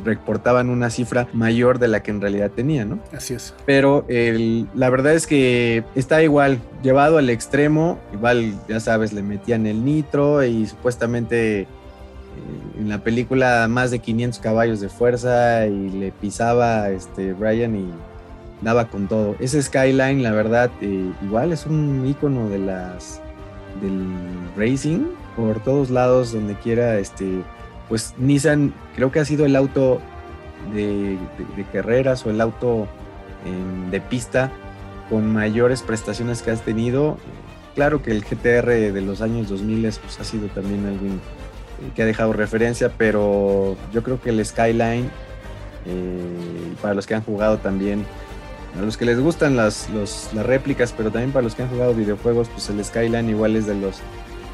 reportaban 0.06 0.70
una 0.70 0.92
cifra 0.92 1.28
mayor 1.34 1.80
de 1.80 1.88
la 1.88 2.04
que 2.04 2.12
en 2.12 2.22
realidad 2.22 2.52
tenían, 2.56 2.90
¿no? 2.90 3.00
Así 3.12 3.34
es. 3.34 3.56
Pero 3.66 4.06
el- 4.08 4.68
la 4.76 4.92
verdad 4.92 5.16
es 5.16 5.26
que 5.26 5.84
está 5.96 6.22
igual, 6.22 6.60
llevado 6.84 7.18
al 7.18 7.32
extremo, 7.32 7.98
igual, 8.14 8.54
ya 8.70 8.80
sabes, 8.80 9.14
le 9.14 9.24
metían 9.24 9.66
el 9.66 9.84
nitro 9.84 10.44
y 10.44 10.68
supuestamente 10.68 11.66
en 12.80 12.90
la 12.90 13.04
película 13.04 13.68
más 13.68 13.92
de 13.92 14.00
500 14.00 14.40
caballos 14.40 14.80
de 14.80 14.90
fuerza 14.90 15.66
y 15.68 15.90
le 15.90 16.12
pisaba 16.12 16.90
este 16.90 17.34
Brian 17.34 17.76
y 17.76 17.88
daba 18.62 18.90
con 18.90 19.08
todo. 19.08 19.36
Ese 19.40 19.62
Skyline, 19.62 20.24
la 20.24 20.32
verdad, 20.32 20.72
eh, 20.82 21.12
igual 21.24 21.52
es 21.52 21.66
un 21.66 22.06
icono 22.06 22.50
de 22.50 22.60
las 22.60 23.22
del 23.82 24.08
racing 24.56 25.06
por 25.36 25.60
todos 25.62 25.90
lados, 25.90 26.34
donde 26.34 26.56
quiera, 26.56 26.98
este, 26.98 27.44
pues 27.90 28.16
Nissan 28.18 28.74
creo 28.96 29.12
que 29.12 29.20
ha 29.20 29.26
sido 29.26 29.46
el 29.46 29.56
auto 29.56 30.02
de, 30.74 31.18
carreras 31.72 32.26
o 32.26 32.32
el 32.32 32.42
auto 32.42 32.88
em, 33.46 33.92
de 33.92 34.02
pista 34.02 34.52
con 35.10 35.32
mayores 35.32 35.82
prestaciones 35.84 36.42
que 36.42 36.52
has 36.52 36.62
tenido. 36.62 37.18
Claro 37.76 38.02
que 38.02 38.12
el 38.12 38.24
GTR 38.24 38.92
de 38.92 39.02
los 39.02 39.22
años 39.22 39.50
2000 39.50 39.82
pues, 40.02 40.20
ha 40.20 40.24
sido 40.24 40.48
también 40.48 40.84
eh, 40.88 41.20
que 41.96 42.04
ha 42.04 42.06
dejado 42.06 42.34
referencia, 42.34 42.92
pero 42.98 43.78
yo 43.94 44.04
creo 44.04 44.22
que 44.22 44.30
el 44.30 44.46
Skyline, 44.46 45.10
eh, 45.86 46.74
para 46.82 46.94
los 46.94 47.06
que 47.06 47.16
han 47.16 47.24
jugado 47.24 47.58
también, 47.58 48.06
a 48.78 48.82
los 48.82 48.98
que 48.98 49.06
les 49.06 49.20
gustan 49.20 49.56
las, 49.56 49.90
las 49.90 50.46
réplicas, 50.46 50.94
pero 50.96 51.12
también 51.12 51.32
para 51.32 51.44
los 51.44 51.56
que 51.56 51.64
han 51.64 51.70
jugado 51.70 51.94
videojuegos, 51.94 52.50
pues 52.50 52.70
el 52.70 52.84
Skyline 52.84 53.30
igual 53.30 53.56
es 53.56 53.66
de 53.66 53.76
los, 53.76 53.98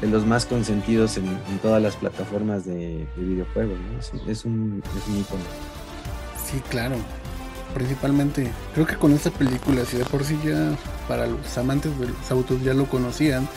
de 0.00 0.06
los 0.08 0.24
más 0.26 0.46
consentidos 0.46 1.16
en, 1.16 1.38
todas 1.62 1.82
las 1.82 1.96
plataformas 1.96 2.64
de, 2.64 3.06
de 3.16 3.22
videojuegos. 3.22 3.78
¿no? 3.78 3.98
Es, 4.30 4.44
un, 4.44 4.82
es 4.96 5.08
un 5.08 5.18
icono. 5.18 5.42
Sí, 6.44 6.60
claro. 6.70 6.96
Principalmente, 7.74 8.50
creo 8.72 8.86
que 8.86 8.96
con 8.96 9.12
esta 9.12 9.30
película, 9.30 9.84
si 9.84 9.96
de 9.96 10.04
por 10.04 10.24
sí 10.24 10.38
ya 10.44 10.76
para 11.08 11.26
los 11.26 11.58
amantes 11.58 11.98
de 11.98 12.06
los 12.06 12.30
autos 12.30 12.62
ya 12.62 12.72
lo 12.72 12.86
conocían, 12.86 13.48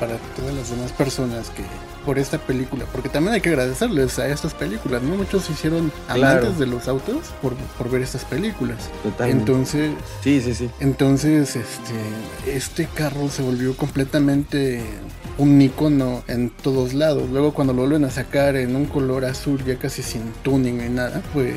para 0.00 0.16
todas 0.36 0.54
las 0.54 0.70
demás 0.70 0.92
personas 0.92 1.50
que 1.50 1.64
por 2.04 2.18
esta 2.18 2.38
película, 2.38 2.84
porque 2.92 3.08
también 3.08 3.34
hay 3.34 3.40
que 3.40 3.48
agradecerles 3.50 4.18
a 4.18 4.28
estas 4.28 4.54
películas, 4.54 5.02
¿no? 5.02 5.16
Muchos 5.16 5.44
se 5.44 5.52
hicieron 5.52 5.92
Claro. 6.06 6.38
amantes 6.40 6.58
de 6.58 6.66
los 6.66 6.88
autos 6.88 7.26
por, 7.42 7.54
por 7.76 7.90
ver 7.90 8.02
estas 8.02 8.24
películas. 8.24 8.78
Totalmente. 9.02 9.40
Entonces, 9.52 9.90
sí, 10.22 10.40
sí, 10.40 10.54
sí. 10.54 10.70
entonces 10.80 11.56
este, 11.56 12.54
este 12.56 12.86
carro 12.86 13.28
se 13.28 13.42
volvió 13.42 13.76
completamente 13.76 14.82
un 15.38 15.60
icono 15.62 16.24
en 16.28 16.50
todos 16.50 16.94
lados. 16.94 17.28
Luego 17.30 17.52
cuando 17.54 17.72
lo 17.72 17.82
vuelven 17.82 18.04
a 18.04 18.10
sacar 18.10 18.56
en 18.56 18.74
un 18.74 18.86
color 18.86 19.24
azul 19.24 19.62
ya 19.64 19.76
casi 19.76 20.02
sin 20.02 20.32
tuning 20.42 20.78
ni 20.78 20.88
nada, 20.88 21.22
pues 21.32 21.54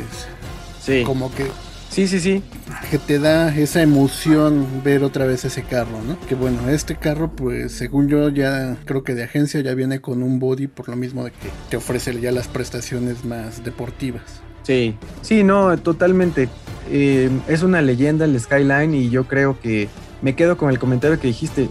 Sí, 0.84 1.04
como 1.04 1.34
que 1.34 1.46
sí, 1.92 2.08
sí, 2.08 2.20
sí. 2.20 2.44
que 2.90 2.98
te 2.98 3.20
da 3.20 3.56
esa 3.56 3.82
emoción 3.82 4.82
ver 4.84 5.04
otra 5.04 5.26
vez 5.26 5.46
ese 5.46 5.64
carro, 5.64 6.02
¿no? 6.02 6.18
Que 6.28 6.36
bueno, 6.36 6.70
este 6.70 6.96
carro, 6.96 7.32
pues 7.36 7.74
según 7.74 8.08
yo 8.08 8.30
ya 8.30 8.78
creo 8.86 9.04
que 9.04 9.14
de 9.14 9.24
agencia 9.24 9.60
ya 9.62 9.76
viene 9.76 10.00
con 10.02 10.24
un 10.24 10.40
body 10.40 10.68
por 10.68 10.90
lo 10.90 10.96
mismo 10.96 11.24
de 11.26 11.32
que 11.32 11.50
te 11.70 11.78
ofrece 11.78 12.20
ya 12.20 12.32
las 12.32 12.48
prestaciones 12.48 13.26
más 13.26 13.64
deportivas. 13.64 14.42
Sí, 14.64 14.96
sí, 15.22 15.44
no, 15.44 15.78
totalmente. 15.78 16.50
Eh, 16.90 17.30
es 17.48 17.64
una 17.64 17.82
leyenda 17.82 18.26
el 18.26 18.40
Skyline 18.40 18.94
y 18.94 19.10
yo 19.10 19.26
creo 19.26 19.60
que 19.60 19.90
me 20.22 20.36
quedo 20.36 20.58
con 20.58 20.70
el 20.70 20.80
comentario 20.80 21.20
que 21.20 21.28
dijiste. 21.28 21.70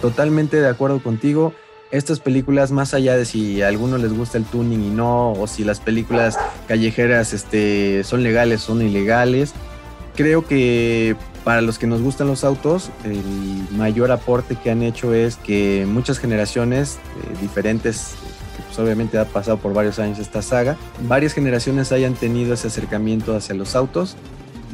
Totalmente 0.00 0.60
de 0.60 0.68
acuerdo 0.68 1.02
contigo. 1.02 1.54
Estas 1.94 2.18
películas, 2.18 2.72
más 2.72 2.92
allá 2.92 3.16
de 3.16 3.24
si 3.24 3.62
a 3.62 3.68
algunos 3.68 4.00
les 4.00 4.12
gusta 4.12 4.36
el 4.36 4.44
tuning 4.44 4.82
y 4.82 4.90
no, 4.90 5.30
o 5.30 5.46
si 5.46 5.62
las 5.62 5.78
películas 5.78 6.36
callejeras 6.66 7.32
este, 7.32 8.02
son 8.02 8.24
legales, 8.24 8.62
son 8.62 8.82
ilegales, 8.82 9.52
creo 10.16 10.44
que 10.44 11.14
para 11.44 11.60
los 11.60 11.78
que 11.78 11.86
nos 11.86 12.02
gustan 12.02 12.26
los 12.26 12.42
autos, 12.42 12.90
el 13.04 13.22
mayor 13.76 14.10
aporte 14.10 14.56
que 14.56 14.72
han 14.72 14.82
hecho 14.82 15.14
es 15.14 15.36
que 15.36 15.86
muchas 15.88 16.18
generaciones 16.18 16.96
eh, 16.96 17.36
diferentes, 17.40 18.16
que 18.56 18.64
pues 18.64 18.76
obviamente 18.80 19.16
ha 19.16 19.26
pasado 19.26 19.58
por 19.58 19.72
varios 19.72 20.00
años 20.00 20.18
esta 20.18 20.42
saga, 20.42 20.76
varias 21.02 21.32
generaciones 21.32 21.92
hayan 21.92 22.14
tenido 22.14 22.54
ese 22.54 22.66
acercamiento 22.66 23.36
hacia 23.36 23.54
los 23.54 23.76
autos 23.76 24.16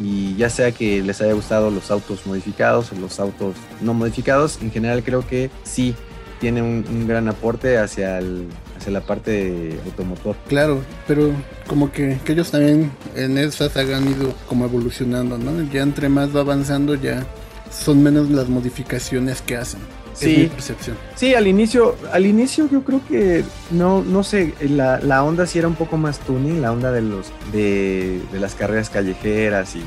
y 0.03 0.37
ya 0.37 0.49
sea 0.49 0.73
que 0.73 1.03
les 1.03 1.21
haya 1.21 1.35
gustado 1.35 1.71
los 1.71 1.91
autos 1.91 2.27
modificados 2.27 2.93
o 2.93 2.95
los 2.95 3.21
autos 3.21 3.57
no 3.83 3.93
modificados, 3.93 4.59
en 4.63 4.71
general 4.71 5.03
creo 5.05 5.27
que 5.27 5.51
sí 5.65 5.95
tiene 6.41 6.63
un, 6.63 6.85
un 6.89 7.07
gran 7.07 7.29
aporte 7.29 7.79
hacia, 7.79 8.19
el, 8.19 8.49
hacia 8.77 8.91
la 8.91 9.03
parte 9.03 9.31
de 9.31 9.81
automotor. 9.85 10.35
Claro, 10.49 10.81
pero 11.07 11.31
como 11.67 11.93
que, 11.93 12.19
que 12.25 12.33
ellos 12.33 12.51
también 12.51 12.91
en 13.15 13.39
esa 13.39 13.69
saga 13.69 13.99
han 13.99 14.09
ido 14.09 14.35
como 14.49 14.65
evolucionando, 14.65 15.39
¿no? 15.39 15.63
Ya 15.71 15.83
entre 15.83 16.09
más 16.09 16.35
va 16.35 16.41
avanzando 16.41 16.95
ya 16.95 17.25
son 17.71 18.03
menos 18.03 18.31
las 18.31 18.49
modificaciones 18.49 19.43
que 19.43 19.57
hacen. 19.57 19.81
Es 20.21 20.27
mi 20.27 20.47
percepción. 20.49 20.97
Sí, 21.15 21.35
al 21.35 21.47
inicio, 21.47 21.97
al 22.13 22.27
inicio 22.27 22.69
yo 22.71 22.83
creo 22.85 23.01
que 23.09 23.43
no, 23.71 24.03
no 24.03 24.23
sé, 24.23 24.53
la, 24.61 24.99
la 25.01 25.23
onda 25.23 25.47
sí 25.47 25.59
era 25.59 25.69
un 25.69 25.77
poco 25.77 25.97
más 25.97 26.19
tuning, 26.19 26.61
la 26.61 26.73
onda 26.73 26.91
de 26.93 27.01
los 27.01 27.33
de, 27.53 28.21
de 28.31 28.41
las 28.41 28.55
carreras 28.55 28.91
callejeras 28.91 29.77
y, 29.77 29.79
y 29.79 29.85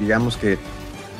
digamos 0.00 0.36
que 0.36 0.58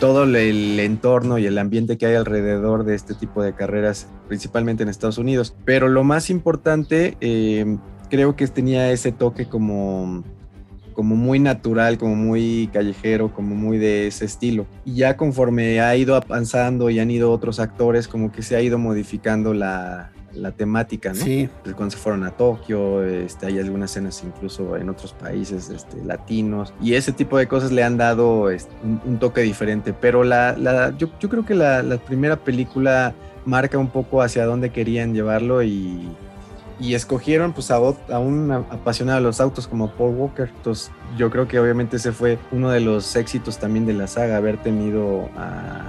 todo 0.00 0.24
el, 0.24 0.80
entorno 0.80 1.38
y 1.38 1.46
el 1.46 1.58
ambiente 1.58 1.96
que 1.98 2.06
hay 2.06 2.14
alrededor 2.14 2.84
de 2.84 2.94
este 2.94 3.14
tipo 3.14 3.42
de 3.42 3.54
carreras, 3.54 4.08
principalmente 4.28 4.82
en 4.82 4.88
Estados 4.88 5.18
Unidos. 5.18 5.54
Pero 5.64 5.88
lo 5.88 6.04
más 6.04 6.30
importante, 6.30 7.16
eh, 7.20 7.78
creo 8.10 8.36
que 8.36 8.46
tenía 8.48 8.90
ese 8.90 9.12
toque 9.12 9.46
como 9.46 10.22
como 10.94 11.16
muy 11.16 11.40
natural, 11.40 11.98
como 11.98 12.14
muy 12.14 12.70
callejero, 12.72 13.34
como 13.34 13.54
muy 13.56 13.78
de 13.78 14.06
ese 14.06 14.24
estilo. 14.24 14.64
Y 14.84 14.94
ya 14.94 15.16
conforme 15.16 15.80
ha 15.80 15.96
ido 15.96 16.14
avanzando 16.14 16.88
y 16.88 17.00
han 17.00 17.10
ido 17.10 17.32
otros 17.32 17.58
actores, 17.58 18.06
como 18.06 18.30
que 18.30 18.42
se 18.42 18.54
ha 18.54 18.62
ido 18.62 18.78
modificando 18.78 19.52
la, 19.52 20.13
la 20.34 20.52
temática, 20.52 21.10
¿no? 21.10 21.14
Sí, 21.16 21.48
Pues 21.62 21.74
Cuando 21.74 21.92
se 21.96 21.98
fueron 22.02 22.24
a 22.24 22.30
Tokio, 22.30 23.02
este, 23.04 23.46
hay 23.46 23.58
algunas 23.58 23.90
escenas 23.90 24.22
incluso 24.24 24.76
en 24.76 24.88
otros 24.88 25.12
países 25.12 25.70
este, 25.70 26.02
latinos, 26.04 26.72
y 26.80 26.94
ese 26.94 27.12
tipo 27.12 27.38
de 27.38 27.46
cosas 27.46 27.70
le 27.72 27.82
han 27.84 27.96
dado 27.96 28.50
este, 28.50 28.72
un, 28.82 29.00
un 29.04 29.18
toque 29.18 29.42
diferente. 29.42 29.92
Pero 29.92 30.24
la, 30.24 30.56
la- 30.56 30.96
yo, 30.96 31.08
yo 31.20 31.28
creo 31.28 31.44
que 31.46 31.54
la, 31.54 31.82
la 31.82 31.98
primera 31.98 32.36
película 32.36 33.14
marca 33.46 33.78
un 33.78 33.88
poco 33.88 34.22
hacia 34.22 34.44
dónde 34.46 34.70
querían 34.70 35.14
llevarlo 35.14 35.62
y, 35.62 36.08
y 36.80 36.94
escogieron 36.94 37.52
pues 37.52 37.70
a, 37.70 37.76
a 37.76 38.18
un 38.18 38.50
apasionado 38.50 39.18
de 39.18 39.24
los 39.24 39.40
autos 39.40 39.68
como 39.68 39.90
Paul 39.92 40.14
Walker. 40.16 40.50
Entonces 40.56 40.90
yo 41.16 41.30
creo 41.30 41.46
que 41.46 41.58
obviamente 41.60 41.96
ese 41.98 42.10
fue 42.12 42.38
uno 42.52 42.70
de 42.70 42.80
los 42.80 43.14
éxitos 43.16 43.58
también 43.58 43.86
de 43.86 43.92
la 43.92 44.06
saga, 44.08 44.36
haber 44.38 44.56
tenido 44.62 45.28
a, 45.36 45.82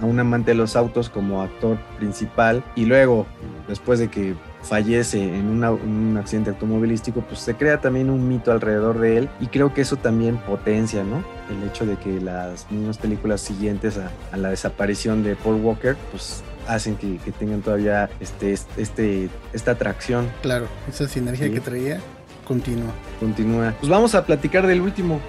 a 0.00 0.04
un 0.06 0.20
amante 0.20 0.52
de 0.52 0.56
los 0.56 0.76
autos 0.76 1.08
como 1.10 1.42
actor 1.42 1.76
principal 1.98 2.62
y 2.76 2.84
luego, 2.84 3.26
después 3.68 3.98
de 3.98 4.08
que 4.08 4.34
fallece 4.62 5.22
en 5.22 5.46
un 5.46 6.16
accidente 6.16 6.50
automovilístico, 6.50 7.20
pues 7.20 7.40
se 7.40 7.54
crea 7.54 7.80
también 7.80 8.10
un 8.10 8.28
mito 8.28 8.50
alrededor 8.50 8.98
de 8.98 9.18
él 9.18 9.28
y 9.40 9.46
creo 9.46 9.72
que 9.72 9.82
eso 9.82 9.96
también 9.96 10.38
potencia, 10.38 11.04
¿no? 11.04 11.22
El 11.50 11.68
hecho 11.68 11.86
de 11.86 11.96
que 11.96 12.20
las 12.20 12.70
mismas 12.70 12.98
películas 12.98 13.40
siguientes 13.40 13.98
a, 13.98 14.36
la 14.36 14.50
desaparición 14.50 15.22
de 15.22 15.36
Paul 15.36 15.56
Walker, 15.56 15.96
pues 16.10 16.42
hacen 16.66 16.96
que, 16.96 17.18
tengan 17.38 17.62
todavía 17.62 18.10
este, 18.20 18.52
este, 18.76 19.28
esta 19.52 19.72
atracción. 19.72 20.28
Claro, 20.42 20.66
esa 20.88 21.06
sinergia 21.08 21.50
que 21.50 21.60
traía 21.60 22.00
continúa. 22.46 22.92
Continúa. 23.20 23.74
Pues 23.78 23.90
vamos 23.90 24.14
a 24.14 24.24
platicar 24.24 24.66
del 24.66 24.80
último, 24.80 25.20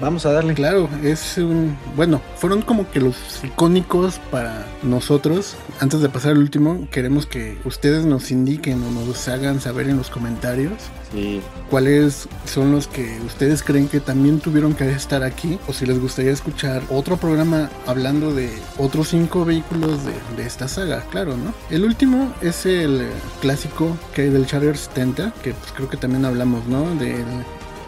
vamos 0.00 0.26
a 0.26 0.32
darle. 0.32 0.54
Claro, 0.54 0.88
es 1.02 1.38
un. 1.38 1.76
Bueno, 1.96 2.20
fueron 2.36 2.62
como 2.62 2.90
que 2.90 3.00
los 3.00 3.16
icónicos 3.42 4.20
para 4.30 4.66
nosotros. 4.82 5.56
Antes 5.80 6.00
de 6.00 6.08
pasar 6.08 6.32
al 6.32 6.38
último, 6.38 6.88
queremos 6.90 7.26
que 7.26 7.58
ustedes 7.64 8.04
nos 8.04 8.30
indiquen 8.30 8.82
o 8.82 8.90
nos 8.90 9.28
hagan 9.28 9.60
saber 9.60 9.88
en 9.88 9.96
los 9.96 10.10
comentarios 10.10 10.72
sí. 11.12 11.40
cuáles 11.70 12.28
son 12.44 12.72
los 12.72 12.86
que 12.86 13.18
ustedes 13.26 13.62
creen 13.62 13.88
que 13.88 14.00
también 14.00 14.40
tuvieron 14.40 14.74
que 14.74 14.90
estar 14.90 15.22
aquí. 15.22 15.58
O 15.68 15.72
si 15.72 15.86
les 15.86 16.00
gustaría 16.00 16.32
escuchar 16.32 16.82
otro 16.90 17.16
programa 17.16 17.70
hablando 17.86 18.34
de 18.34 18.50
otros 18.78 19.08
cinco 19.08 19.44
vehículos 19.44 20.00
de, 20.04 20.40
esta 20.40 20.68
saga, 20.68 21.04
claro, 21.10 21.36
¿no? 21.36 21.52
El 21.70 21.84
último 21.84 22.32
es 22.40 22.64
el 22.66 23.06
clásico 23.40 23.96
que 24.14 24.22
hay 24.22 24.30
del 24.30 24.46
Charger 24.46 24.76
70, 24.76 25.32
que 25.42 25.52
pues 25.52 25.72
creo 25.72 25.88
que 25.88 25.96
también 25.96 26.24
hablamos, 26.24 26.66
¿no? 26.66 26.94
Del 26.96 27.24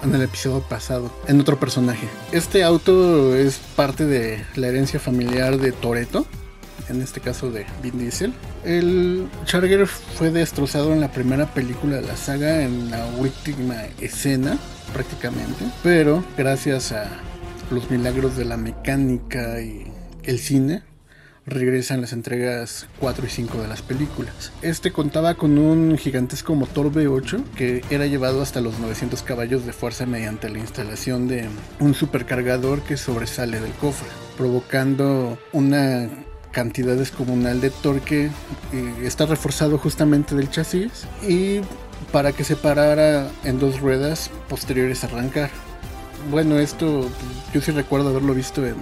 en 0.03 0.15
el 0.15 0.23
episodio 0.23 0.61
pasado, 0.61 1.13
en 1.29 1.41
otro 1.41 1.59
personaje. 1.59 2.09
Este 2.33 2.65
auto 2.65 3.35
es 3.35 3.59
parte 3.77 4.07
de 4.07 4.45
la 4.57 4.69
herencia 4.69 5.01
familiar 5.01 5.59
de 5.59 5.73
Toreto, 5.73 6.27
en 6.89 7.03
este 7.03 7.21
caso 7.21 7.51
de 7.51 7.67
Vin 7.83 7.99
Diesel. 7.99 8.35
El 8.65 9.29
Charger 9.45 9.87
fue 9.87 10.31
destrozado 10.31 10.93
en 10.93 11.01
la 11.01 11.13
primera 11.13 11.47
película 11.53 11.97
de 11.97 12.03
la 12.03 12.17
saga, 12.17 12.63
en 12.63 12.91
la 12.91 13.07
última 13.19 13.77
escena 14.01 14.59
prácticamente, 14.93 15.65
pero 15.83 16.25
gracias 16.37 16.93
a 16.93 17.07
los 17.71 17.91
milagros 17.91 18.37
de 18.37 18.45
la 18.45 18.57
mecánica 18.57 19.61
y 19.61 19.87
el 20.25 20.39
cine, 20.39 20.83
regresan 21.47 22.01
las 22.01 22.13
entregas 22.13 22.87
4 23.01 23.27
y 23.27 23.31
5 23.31 23.63
de 23.63 23.69
las 23.69 23.83
películas. 23.83 24.53
Este 24.63 24.93
contaba 24.93 25.35
con 25.35 25.59
un 25.59 25.99
gigantesco 25.99 26.55
motor 26.55 26.93
V8 26.93 27.45
que 27.57 27.85
era 27.91 28.07
llevado 28.07 28.43
hasta 28.43 28.61
los 28.61 28.79
900 28.79 29.23
caballos 29.23 29.67
de 29.67 29.73
fuerza 29.73 30.07
mediante 30.07 30.49
la 30.49 30.59
instalación 30.59 31.29
de 31.29 31.49
un 31.81 31.95
supercargador 31.95 32.83
que 32.83 32.97
sobresale 32.97 33.61
del 33.61 33.73
cofre, 33.73 34.09
provocando 34.37 35.39
una 35.53 36.09
cantidad 36.53 36.97
descomunal 36.97 37.61
de 37.61 37.71
torque. 37.71 38.31
está 39.03 39.27
reforzado 39.27 39.79
justamente 39.79 40.35
del 40.35 40.51
chasis 40.51 41.07
y 41.27 41.61
para 42.13 42.33
que 42.33 42.45
se 42.45 42.57
parara 42.57 43.31
en 43.45 43.59
dos 43.59 43.81
ruedas 43.81 44.31
posteriores 44.49 45.03
a 45.03 45.07
arrancar. 45.09 45.51
Bueno, 46.31 46.59
esto 46.59 47.09
yo 47.53 47.61
sí 47.61 47.73
recuerdo 47.73 48.11
haberlo 48.11 48.33
visto 48.33 48.65
en, 48.65 48.77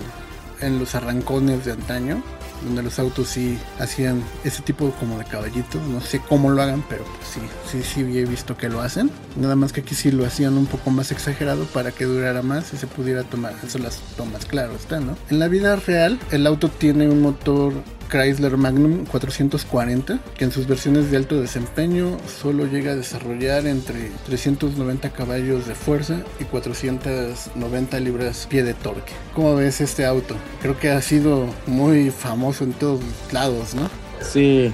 en 0.61 0.79
los 0.79 0.95
arrancones 0.95 1.65
de 1.65 1.73
antaño 1.73 2.23
donde 2.65 2.83
los 2.83 2.99
autos 2.99 3.29
sí 3.29 3.59
hacían 3.79 4.23
ese 4.45 4.63
tipo 4.63 4.91
como 4.93 5.19
de 5.19 5.25
caballitos. 5.25 5.83
No 5.89 6.01
sé 6.01 6.21
cómo 6.21 6.51
lo 6.51 6.63
hagan, 6.63 6.85
pero 6.89 7.05
pues 7.05 7.29
sí, 7.29 7.41
sí, 7.71 7.83
sí 7.83 8.19
he 8.19 8.25
visto 8.25 8.57
que 8.57 8.69
lo 8.69 8.81
hacen. 8.81 9.11
Nada 9.37 9.57
más 9.57 9.73
que 9.73 9.81
aquí 9.81 9.95
sí 9.95 10.11
lo 10.11 10.27
hacían 10.27 10.57
un 10.57 10.67
poco 10.67 10.91
más 10.91 11.13
exagerado 11.13 11.65
para 11.67 11.93
que 11.93 12.05
durara 12.05 12.43
más 12.43 12.73
y 12.73 12.77
se 12.77 12.87
pudiera 12.87 13.23
tomar. 13.25 13.55
Eso 13.65 13.79
las 13.79 13.99
tomas, 14.17 14.47
claro 14.47 14.75
está, 14.75 15.01
¿no? 15.01 15.17
En 15.31 15.39
la 15.39 15.49
vida 15.49 15.77
real, 15.77 16.19
el 16.31 16.47
auto 16.47 16.69
tiene 16.69 17.09
un 17.09 17.23
motor 17.23 17.73
Chrysler 18.11 18.57
Magnum 18.57 19.07
440, 19.07 20.19
que 20.37 20.45
en 20.45 20.53
sus 20.53 20.67
versiones 20.67 21.11
de 21.11 21.17
alto 21.17 21.41
desempeño 21.41 22.17
solo 22.27 22.67
llega 22.67 22.93
a 22.93 22.97
desarrollar 22.97 23.67
entre 23.67 24.11
390 24.27 25.11
caballos 25.11 25.67
de 25.67 25.75
fuerza 25.75 26.17
y 26.41 26.45
490 26.45 28.01
libras 28.01 28.47
pie 28.51 28.65
de 28.65 28.75
torque. 28.75 29.13
¿Cómo 29.35 29.55
ves 29.55 29.81
este 29.81 30.05
auto? 30.05 30.35
Creo 30.61 30.79
que 30.79 30.91
ha 30.91 31.01
sido 31.01 31.47
muy 31.67 32.11
famoso 32.11 32.65
en 32.65 32.73
todos 32.73 33.01
lados, 33.33 33.75
¿no? 33.75 33.89
Sí. 34.21 34.73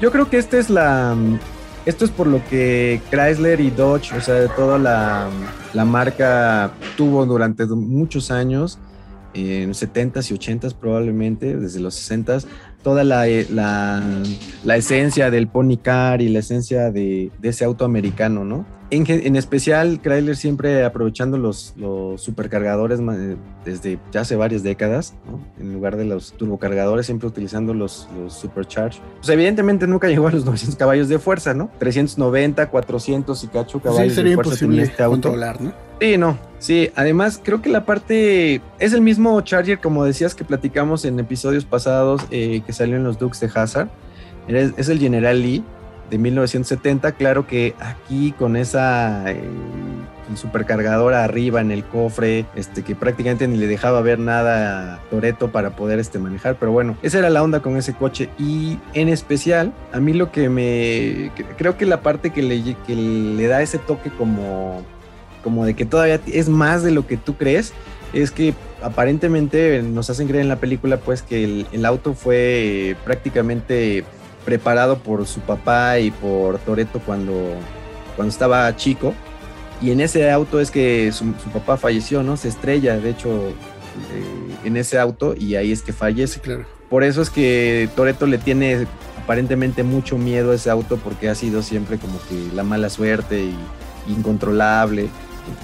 Yo 0.00 0.10
creo 0.10 0.30
que 0.30 0.38
esta 0.38 0.58
es 0.58 0.70
la 0.70 1.16
esto 1.86 2.04
es 2.04 2.10
por 2.10 2.26
lo 2.26 2.44
que 2.48 3.00
Chrysler 3.10 3.60
y 3.60 3.70
Dodge, 3.70 4.12
o 4.14 4.20
sea, 4.20 4.46
toda 4.54 4.78
la, 4.78 5.28
la 5.72 5.84
marca 5.84 6.72
tuvo 6.96 7.24
durante 7.24 7.64
muchos 7.66 8.30
años 8.30 8.78
en 9.34 9.68
los 9.68 9.82
70s 9.82 10.30
y 10.30 10.34
80s 10.34 10.74
probablemente, 10.74 11.56
desde 11.56 11.80
los 11.80 12.10
60s, 12.10 12.46
toda 12.82 13.04
la, 13.04 13.28
eh, 13.28 13.46
la, 13.50 14.02
la, 14.64 14.76
esencia 14.76 15.30
del 15.30 15.48
pony 15.48 15.76
car 15.82 16.22
y 16.22 16.28
la 16.28 16.38
esencia 16.38 16.90
de, 16.90 17.30
de 17.38 17.48
ese 17.48 17.64
auto 17.64 17.84
americano, 17.84 18.44
¿no? 18.44 18.64
En, 18.90 19.04
en, 19.08 19.36
especial, 19.36 20.00
Chrysler 20.02 20.36
siempre 20.36 20.84
aprovechando 20.84 21.38
los, 21.38 21.74
los 21.76 22.20
supercargadores 22.20 23.00
eh, 23.00 23.36
desde 23.64 23.98
ya 24.10 24.22
hace 24.22 24.36
varias 24.36 24.62
décadas, 24.62 25.14
¿no? 25.26 25.40
en 25.60 25.72
lugar 25.72 25.96
de 25.96 26.04
los 26.04 26.32
turbocargadores, 26.32 27.06
siempre 27.06 27.28
utilizando 27.28 27.72
los, 27.72 28.08
los 28.18 28.34
supercharge. 28.34 29.00
Pues 29.18 29.28
evidentemente 29.28 29.86
nunca 29.86 30.08
llegó 30.08 30.28
a 30.28 30.32
los 30.32 30.44
900 30.46 30.76
caballos 30.76 31.08
de 31.08 31.18
fuerza, 31.18 31.54
¿no? 31.54 31.70
390, 31.78 32.68
400 32.68 33.44
y 33.44 33.46
cacho 33.48 33.80
caballos 33.80 34.12
sí, 34.12 34.16
sería 34.16 34.32
imposible 34.32 34.82
este 34.82 35.04
controlar, 35.04 35.60
¿no? 35.60 35.72
Sí, 36.00 36.16
no. 36.16 36.38
Sí, 36.58 36.90
además 36.96 37.40
creo 37.42 37.60
que 37.60 37.68
la 37.68 37.84
parte 37.84 38.60
es 38.78 38.92
el 38.92 39.02
mismo 39.02 39.40
Charger, 39.42 39.80
como 39.80 40.04
decías 40.04 40.34
que 40.34 40.44
platicamos 40.44 41.04
en 41.04 41.18
episodios 41.20 41.64
pasados 41.64 42.22
eh, 42.30 42.62
que 42.66 42.72
salió 42.72 42.96
en 42.96 43.04
los 43.04 43.18
Dukes 43.18 43.40
de 43.40 43.50
Hazard. 43.54 43.88
Es, 44.48 44.88
el 44.88 44.98
General 44.98 45.40
Lee 45.40 45.62
de 46.10 46.18
1970. 46.18 47.12
Claro 47.12 47.46
que 47.46 47.74
aquí 47.80 48.32
con 48.32 48.56
esa 48.56 49.30
eh, 49.30 49.40
supercargadora 50.36 51.24
arriba 51.24 51.60
en 51.60 51.70
el 51.70 51.84
cofre, 51.84 52.46
este 52.54 52.82
que 52.82 52.94
prácticamente 52.94 53.46
ni 53.48 53.56
le 53.56 53.66
dejaba 53.66 54.00
ver 54.02 54.18
nada 54.18 54.94
a 54.94 54.98
Toreto 55.10 55.50
para 55.50 55.70
poder 55.70 55.98
este, 55.98 56.18
manejar. 56.18 56.56
Pero 56.56 56.72
bueno, 56.72 56.96
esa 57.02 57.18
era 57.18 57.30
la 57.30 57.42
onda 57.42 57.60
con 57.60 57.76
ese 57.76 57.94
coche. 57.94 58.28
Y 58.38 58.78
en 58.94 59.08
especial, 59.08 59.72
a 59.92 60.00
mí 60.00 60.12
lo 60.12 60.30
que 60.32 60.48
me. 60.48 61.30
Creo 61.56 61.76
que 61.76 61.86
la 61.86 62.02
parte 62.02 62.30
que 62.30 62.42
le, 62.42 62.76
que 62.86 62.94
le 62.94 63.46
da 63.46 63.62
ese 63.62 63.78
toque 63.78 64.10
como 64.10 64.84
como 65.42 65.64
de 65.64 65.74
que 65.74 65.86
todavía 65.86 66.20
es 66.26 66.48
más 66.48 66.82
de 66.82 66.90
lo 66.90 67.06
que 67.06 67.16
tú 67.16 67.36
crees, 67.36 67.72
es 68.12 68.30
que 68.30 68.54
aparentemente 68.82 69.82
nos 69.82 70.10
hacen 70.10 70.26
creer 70.26 70.42
en 70.42 70.48
la 70.48 70.56
película 70.56 70.98
pues 70.98 71.22
que 71.22 71.64
el, 71.72 71.84
auto 71.84 72.14
fue 72.14 72.96
prácticamente 73.04 74.04
preparado 74.44 74.98
por 74.98 75.26
su 75.26 75.40
papá 75.40 75.98
y 75.98 76.10
por 76.10 76.58
Toreto 76.58 77.00
cuando, 77.04 77.54
cuando 78.16 78.30
estaba 78.30 78.74
chico. 78.76 79.14
Y 79.82 79.92
en 79.92 80.00
ese 80.00 80.30
auto 80.30 80.60
es 80.60 80.70
que 80.70 81.10
su, 81.12 81.32
papá 81.52 81.76
falleció, 81.76 82.22
¿no? 82.22 82.36
Se 82.36 82.48
estrella, 82.48 82.98
de 82.98 83.10
hecho, 83.10 83.48
eh, 83.48 84.54
en 84.64 84.76
ese 84.76 84.98
auto 84.98 85.34
y 85.36 85.56
ahí 85.56 85.72
es 85.72 85.82
que 85.82 85.92
fallece. 85.92 86.40
Claro. 86.40 86.66
Por 86.88 87.04
eso 87.04 87.22
es 87.22 87.30
que 87.30 87.88
Toreto 87.96 88.26
le 88.26 88.38
tiene 88.38 88.86
aparentemente 89.22 89.82
mucho 89.82 90.18
miedo 90.18 90.52
a 90.52 90.56
ese 90.56 90.70
auto 90.70 90.96
porque 90.96 91.28
ha 91.28 91.34
sido 91.34 91.62
siempre 91.62 91.98
como 91.98 92.18
que 92.28 92.54
la 92.54 92.64
mala 92.64 92.90
suerte 92.90 93.44
y 93.44 93.56
incontrolable 94.12 95.08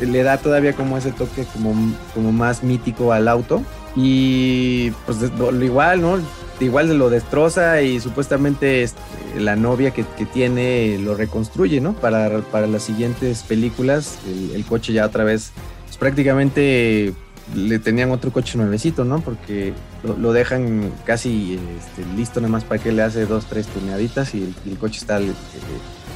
le 0.01 0.23
da 0.23 0.39
todavía 0.39 0.73
como 0.75 0.97
ese 0.97 1.13
toque 1.13 1.45
como, 1.53 1.75
como 2.15 2.33
más 2.33 2.63
mítico 2.63 3.13
al 3.13 3.29
auto. 3.29 3.63
Y 3.95 4.91
pues 5.07 5.19
igual, 5.63 6.03
¿no? 6.03 6.19
Igual 6.61 6.97
lo 6.97 7.11
destroza 7.11 7.83
y 7.83 8.01
supuestamente 8.01 8.83
este, 8.83 9.01
la 9.39 9.57
novia 9.57 9.91
que, 9.91 10.05
tiene 10.33 10.99
lo 10.99 11.15
reconstruye, 11.15 11.81
¿no? 11.81 11.93
Para, 11.93 12.41
para 12.41 12.67
las 12.67 12.83
siguientes 12.83 13.43
películas, 13.43 14.19
el, 14.55 14.65
coche 14.65 14.93
ya 14.93 15.05
otra 15.05 15.25
vez, 15.25 15.53
pues 15.85 15.99
prácticamente 15.99 17.13
le 17.55 17.79
tenían 17.79 18.11
otro 18.11 18.33
coche 18.33 18.57
nuevecito, 18.57 19.05
¿no? 19.05 19.21
Porque 19.21 19.75
lo, 20.03 20.33
dejan 20.33 20.93
casi 21.05 21.61
este, 21.79 22.05
listo 22.17 22.41
nada 22.41 22.53
más 22.53 22.65
para 22.65 22.83
que 22.83 22.91
le 22.91 23.03
hace 23.03 23.27
dos, 23.27 23.45
tres 23.47 23.67
tuneaditas 23.67 24.35
y 24.35 24.55
el, 24.67 24.79
coche 24.79 24.99
está 24.99 25.21
eh, 25.21 25.33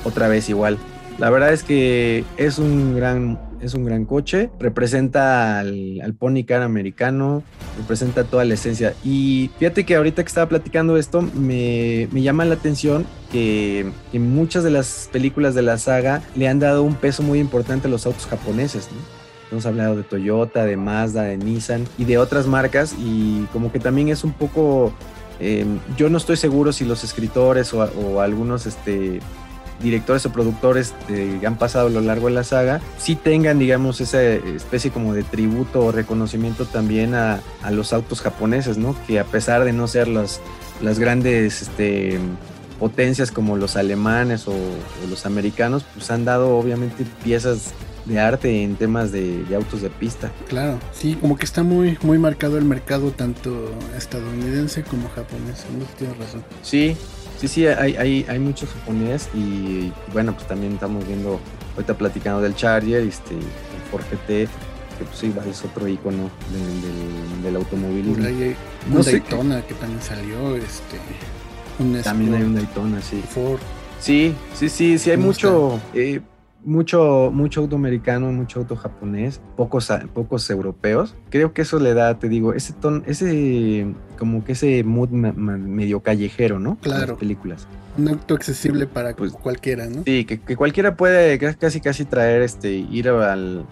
otra 0.04 0.28
vez 0.28 0.48
igual. 0.48 0.78
La 1.18 1.28
verdad 1.28 1.52
es 1.52 1.62
que 1.62 2.24
es 2.38 2.58
un 2.58 2.96
gran, 2.96 3.38
es 3.62 3.74
un 3.74 3.84
gran 3.84 4.04
coche, 4.04 4.50
representa 4.58 5.58
al, 5.58 6.00
al 6.02 6.14
pony 6.14 6.44
car 6.46 6.62
americano, 6.62 7.42
representa 7.78 8.24
toda 8.24 8.44
la 8.44 8.54
esencia. 8.54 8.94
Y 9.04 9.50
fíjate 9.58 9.84
que 9.84 9.96
ahorita 9.96 10.22
que 10.22 10.28
estaba 10.28 10.48
platicando 10.48 10.96
esto, 10.96 11.22
me, 11.22 12.08
me 12.12 12.22
llama 12.22 12.44
la 12.44 12.54
atención 12.54 13.06
que, 13.30 13.90
en 14.12 14.34
muchas 14.34 14.64
de 14.64 14.70
las 14.70 15.08
películas 15.12 15.54
de 15.54 15.62
la 15.62 15.78
saga 15.78 16.22
le 16.34 16.48
han 16.48 16.58
dado 16.58 16.82
un 16.82 16.94
peso 16.94 17.22
muy 17.22 17.38
importante 17.38 17.88
a 17.88 17.90
los 17.90 18.06
autos 18.06 18.26
japoneses, 18.26 18.88
Hemos 19.50 19.66
hablado 19.66 19.96
de 19.96 20.04
Toyota, 20.04 20.64
de 20.64 20.76
Mazda, 20.76 21.24
de 21.24 21.36
Nissan 21.36 21.84
y 21.98 22.04
de 22.04 22.18
otras 22.18 22.46
marcas 22.46 22.94
y 22.96 23.46
como 23.52 23.72
que 23.72 23.80
también 23.80 24.08
es 24.08 24.22
un 24.22 24.32
poco, 24.32 24.92
eh, 25.40 25.66
yo 25.96 26.08
no 26.08 26.18
estoy 26.18 26.36
seguro 26.36 26.72
si 26.72 26.84
los 26.84 27.02
escritores 27.02 27.74
o, 27.74 27.82
o 27.82 28.20
algunos 28.20 28.66
este, 28.66 29.18
directores 29.82 30.24
o 30.26 30.32
productores 30.32 30.94
que 31.06 31.46
han 31.46 31.56
pasado 31.56 31.88
a 31.88 31.90
lo 31.90 32.00
largo 32.00 32.28
de 32.28 32.34
la 32.34 32.44
saga, 32.44 32.80
sí 32.98 33.16
tengan, 33.16 33.58
digamos, 33.58 34.00
esa 34.00 34.22
especie 34.22 34.90
como 34.90 35.14
de 35.14 35.22
tributo 35.22 35.84
o 35.84 35.92
reconocimiento 35.92 36.66
también 36.66 37.14
a, 37.14 37.40
los 37.70 37.92
autos 37.92 38.20
japoneses, 38.20 38.78
¿no? 38.78 38.96
Que 39.06 39.20
a 39.20 39.24
pesar 39.24 39.64
de 39.64 39.72
no 39.72 39.86
ser 39.86 40.08
las, 40.08 40.40
las 40.82 40.98
grandes 40.98 41.62
este, 41.62 42.18
potencias 42.80 43.30
como 43.30 43.56
los 43.56 43.76
alemanes 43.76 44.48
o, 44.48 44.54
los 45.08 45.26
americanos, 45.26 45.84
pues 45.94 46.10
han 46.10 46.24
dado 46.24 46.56
obviamente 46.56 47.04
piezas 47.22 47.72
de 48.06 48.18
arte 48.18 48.62
en 48.62 48.76
temas 48.76 49.12
de, 49.12 49.44
autos 49.54 49.82
de 49.82 49.90
pista. 49.90 50.32
Claro, 50.48 50.80
sí, 50.92 51.16
como 51.20 51.36
que 51.36 51.44
está 51.44 51.62
muy, 51.62 51.98
muy 52.02 52.18
marcado 52.18 52.58
el 52.58 52.64
mercado 52.64 53.12
tanto 53.12 53.70
estadounidense 53.96 54.82
como 54.82 55.08
japonés, 55.10 55.66
no 55.78 55.84
tienes 55.96 56.18
razón. 56.18 56.44
Sí, 56.62 56.96
sí, 57.40 57.48
sí, 57.48 57.66
hay, 57.66 57.96
hay, 57.96 58.26
hay 58.28 58.38
mucho 58.38 58.66
japonés 58.66 59.28
y 59.34 59.92
bueno, 60.12 60.34
pues 60.34 60.46
también 60.46 60.74
estamos 60.74 61.06
viendo, 61.06 61.40
ahorita 61.74 61.94
platicando 61.94 62.42
del 62.42 62.54
Charger, 62.54 63.02
este, 63.02 63.34
el 63.34 63.40
Ford 63.90 64.02
GT, 64.10 64.26
que 64.26 65.04
pues 65.04 65.18
sí, 65.18 65.32
es 65.48 65.64
otro 65.64 65.88
icono 65.88 66.30
del, 66.52 67.42
del, 67.42 67.56
automovilismo. 67.56 68.24
Hay 68.24 68.56
un 68.92 69.02
Daytona 69.02 69.62
que 69.66 69.74
también 69.74 70.02
salió, 70.02 70.56
este... 70.56 72.02
también 72.02 72.34
hay 72.34 72.42
un 72.42 72.54
Daytona, 72.54 73.00
sí. 73.00 73.22
Ford. 73.26 73.60
Sí, 74.00 74.34
sí, 74.54 74.68
sí, 74.68 74.98
sí, 74.98 75.10
hay 75.10 75.16
mucho 75.16 75.80
mucho, 76.64 77.30
mucho 77.32 77.60
auto 77.60 77.76
americano, 77.76 78.32
mucho 78.32 78.60
auto 78.60 78.76
japonés, 78.76 79.40
pocos, 79.56 79.90
pocos 80.12 80.48
europeos. 80.50 81.14
Creo 81.30 81.52
que 81.52 81.62
eso 81.62 81.78
le 81.78 81.94
da, 81.94 82.18
te 82.18 82.28
digo, 82.28 82.52
ese 82.54 82.72
ton, 82.72 83.02
ese, 83.06 83.86
como 84.18 84.44
que 84.44 84.52
ese 84.52 84.84
mood 84.84 85.10
medio 85.10 86.00
callejero, 86.00 86.58
¿no? 86.58 86.76
Claro. 86.80 87.12
Las 87.12 87.18
películas. 87.18 87.66
Un 87.98 88.08
auto 88.08 88.34
accesible 88.34 88.86
para 88.86 89.14
pues, 89.14 89.32
cualquiera, 89.32 89.86
¿no? 89.86 90.02
Sí, 90.04 90.24
que, 90.24 90.56
cualquiera 90.56 90.96
puede 90.96 91.38
casi, 91.38 91.80
casi 91.80 92.04
traer, 92.04 92.42
este, 92.42 92.72
ir 92.72 93.08
al 93.08 93.66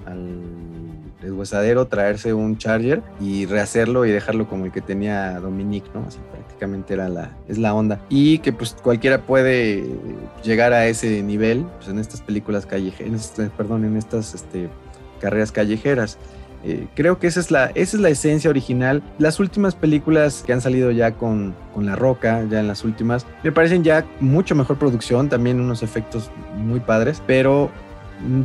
deshuesadero, 1.22 1.86
traerse 1.86 2.34
un 2.34 2.58
Charger 2.58 3.02
y 3.20 3.46
rehacerlo 3.46 4.04
y 4.06 4.10
dejarlo 4.10 4.48
como 4.48 4.66
el 4.66 4.72
que 4.72 4.80
tenía 4.80 5.38
Dominique, 5.40 5.88
¿no? 5.94 6.04
Así 6.06 6.18
prácticamente 6.30 6.94
era 6.94 7.08
la, 7.08 7.36
es 7.48 7.58
la 7.58 7.74
onda. 7.74 8.00
Y 8.08 8.38
que 8.38 8.52
pues 8.52 8.76
cualquiera 8.82 9.22
puede 9.22 9.84
llegar 10.42 10.72
a 10.72 10.86
ese 10.86 11.22
nivel 11.22 11.66
pues, 11.78 11.88
en 11.88 11.98
estas 11.98 12.20
películas 12.20 12.66
callejeras, 12.66 13.32
perdón, 13.56 13.84
en 13.84 13.96
estas 13.96 14.34
este, 14.34 14.68
carreras 15.20 15.52
callejeras. 15.52 16.18
Eh, 16.64 16.88
creo 16.96 17.20
que 17.20 17.28
esa 17.28 17.38
es, 17.38 17.52
la, 17.52 17.66
esa 17.74 17.96
es 17.96 18.02
la 18.02 18.08
esencia 18.08 18.50
original. 18.50 19.02
Las 19.18 19.38
últimas 19.38 19.74
películas 19.76 20.42
que 20.44 20.52
han 20.52 20.60
salido 20.60 20.90
ya 20.90 21.12
con, 21.12 21.54
con 21.72 21.86
La 21.86 21.94
Roca, 21.94 22.44
ya 22.50 22.60
en 22.60 22.66
las 22.66 22.84
últimas, 22.84 23.26
me 23.44 23.52
parecen 23.52 23.84
ya 23.84 24.04
mucho 24.20 24.54
mejor 24.54 24.76
producción, 24.76 25.28
también 25.28 25.60
unos 25.60 25.82
efectos 25.82 26.30
muy 26.56 26.80
padres, 26.80 27.22
pero 27.26 27.70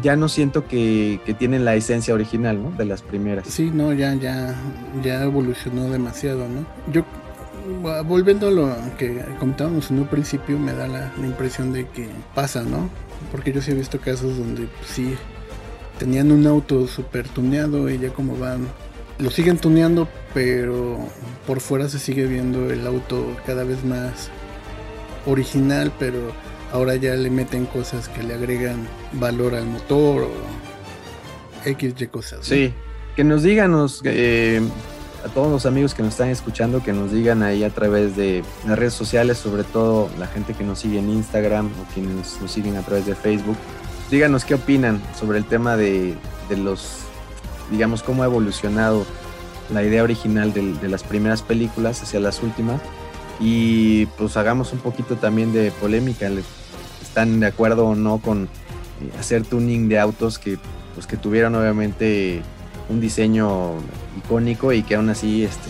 ya 0.02 0.16
no 0.16 0.30
siento 0.30 0.68
que, 0.68 1.20
tienen 1.40 1.66
la 1.66 1.76
esencia 1.76 2.14
original, 2.14 2.62
¿no? 2.62 2.72
De 2.72 2.86
las 2.86 3.02
primeras. 3.02 3.48
Sí, 3.48 3.72
no, 3.74 3.94
ya, 3.94 4.14
ya, 4.16 4.56
ya 5.04 5.24
evolucionó 5.24 5.90
demasiado, 5.90 6.48
¿no? 6.48 6.66
Yo, 6.92 7.04
volviendo 8.06 8.48
a 8.48 8.52
lo 8.52 8.76
que 8.98 9.24
comentábamos 9.40 9.90
en 9.92 10.00
un 10.00 10.08
principio, 10.08 10.60
me 10.60 10.74
da 10.74 10.88
la, 10.88 11.12
impresión 11.24 11.74
de 11.74 11.88
que 11.88 12.08
pasa, 12.36 12.64
¿no? 12.64 12.90
Porque 13.32 13.52
yo 13.52 13.62
sí 13.62 13.72
he 13.72 13.76
visto 13.76 14.00
casos 14.00 14.38
donde 14.38 14.68
pues, 14.68 14.88
sí 14.88 15.16
tenían 15.98 16.32
un 16.32 16.46
auto 16.46 16.88
súper 16.88 17.28
tuneado 17.28 17.90
y 17.90 17.98
ya 17.98 18.10
como 18.10 18.38
van, 18.38 18.68
lo 19.20 19.32
siguen 19.32 19.58
tuneando, 19.58 20.08
pero 20.34 21.00
por 21.48 21.62
fuera 21.62 21.88
se 21.90 22.00
sigue 22.00 22.26
viendo 22.26 22.72
el 22.72 22.86
auto 22.86 23.36
cada 23.46 23.64
vez 23.64 23.84
más 23.86 24.30
original, 25.26 25.92
pero 26.00 26.32
ahora 26.74 26.96
ya 26.96 27.14
le 27.14 27.30
meten 27.30 27.66
cosas 27.68 28.10
que 28.10 28.24
le 28.24 28.34
agregan 28.34 28.88
valor 29.14 29.54
al 29.54 29.68
motor 29.68 30.24
o 30.24 30.32
X 31.66 31.94
y 32.00 32.08
cosas. 32.08 32.40
Sí, 32.42 32.74
que 33.16 33.24
nos 33.24 33.44
digan 33.44 33.74
eh, 34.06 34.60
a 35.24 35.28
todos 35.30 35.52
los 35.52 35.66
amigos 35.68 35.94
que 35.94 36.02
nos 36.02 36.14
están 36.14 36.30
escuchando, 36.30 36.84
que 36.84 36.92
nos 36.92 37.12
digan 37.12 37.44
ahí 37.44 37.64
a 37.64 37.70
través 37.70 38.18
de 38.18 38.44
las 38.68 38.78
redes 38.78 38.94
sociales, 38.94 39.38
sobre 39.38 39.64
todo 39.64 40.10
la 40.18 40.26
gente 40.26 40.56
que 40.56 40.64
nos 40.64 40.80
sigue 40.80 40.98
en 40.98 41.12
Instagram 41.12 41.68
o 41.68 41.94
quienes 41.94 42.42
nos 42.42 42.52
siguen 42.52 42.76
a 42.76 42.82
través 42.82 43.06
de 43.06 43.14
Facebook, 43.14 43.56
díganos 44.10 44.44
qué 44.44 44.56
opinan 44.56 45.00
sobre 45.18 45.38
el 45.38 45.46
tema 45.46 45.78
de, 45.78 46.16
los, 46.58 47.02
digamos, 47.70 48.02
cómo 48.02 48.24
ha 48.24 48.26
evolucionado 48.26 49.06
la 49.72 49.84
idea 49.84 50.04
original 50.04 50.52
de 50.54 50.90
las 50.90 51.04
primeras 51.04 51.44
películas 51.44 52.02
hacia 52.02 52.20
las 52.20 52.42
últimas. 52.42 52.82
Y 53.40 54.06
pues 54.18 54.38
hagamos 54.38 54.74
un 54.74 54.80
poquito 54.80 55.16
también 55.16 55.54
de 55.54 55.72
polémica 55.72 56.30
están 57.04 57.40
de 57.40 57.48
acuerdo 57.48 57.88
o 57.88 57.96
no 57.96 58.20
con 58.20 58.44
eh, 58.44 59.20
hacer 59.20 59.44
tuning 59.44 59.90
de 59.90 60.00
autos 60.00 60.40
que, 60.40 60.58
pues, 60.94 61.08
que 61.08 61.18
tuvieron 61.18 61.56
obviamente 61.56 62.42
un 62.90 63.00
diseño 63.00 63.74
icónico 64.18 64.74
y 64.74 64.84
que 64.84 64.96
aún 64.96 65.10
así 65.10 65.44
este, 65.44 65.70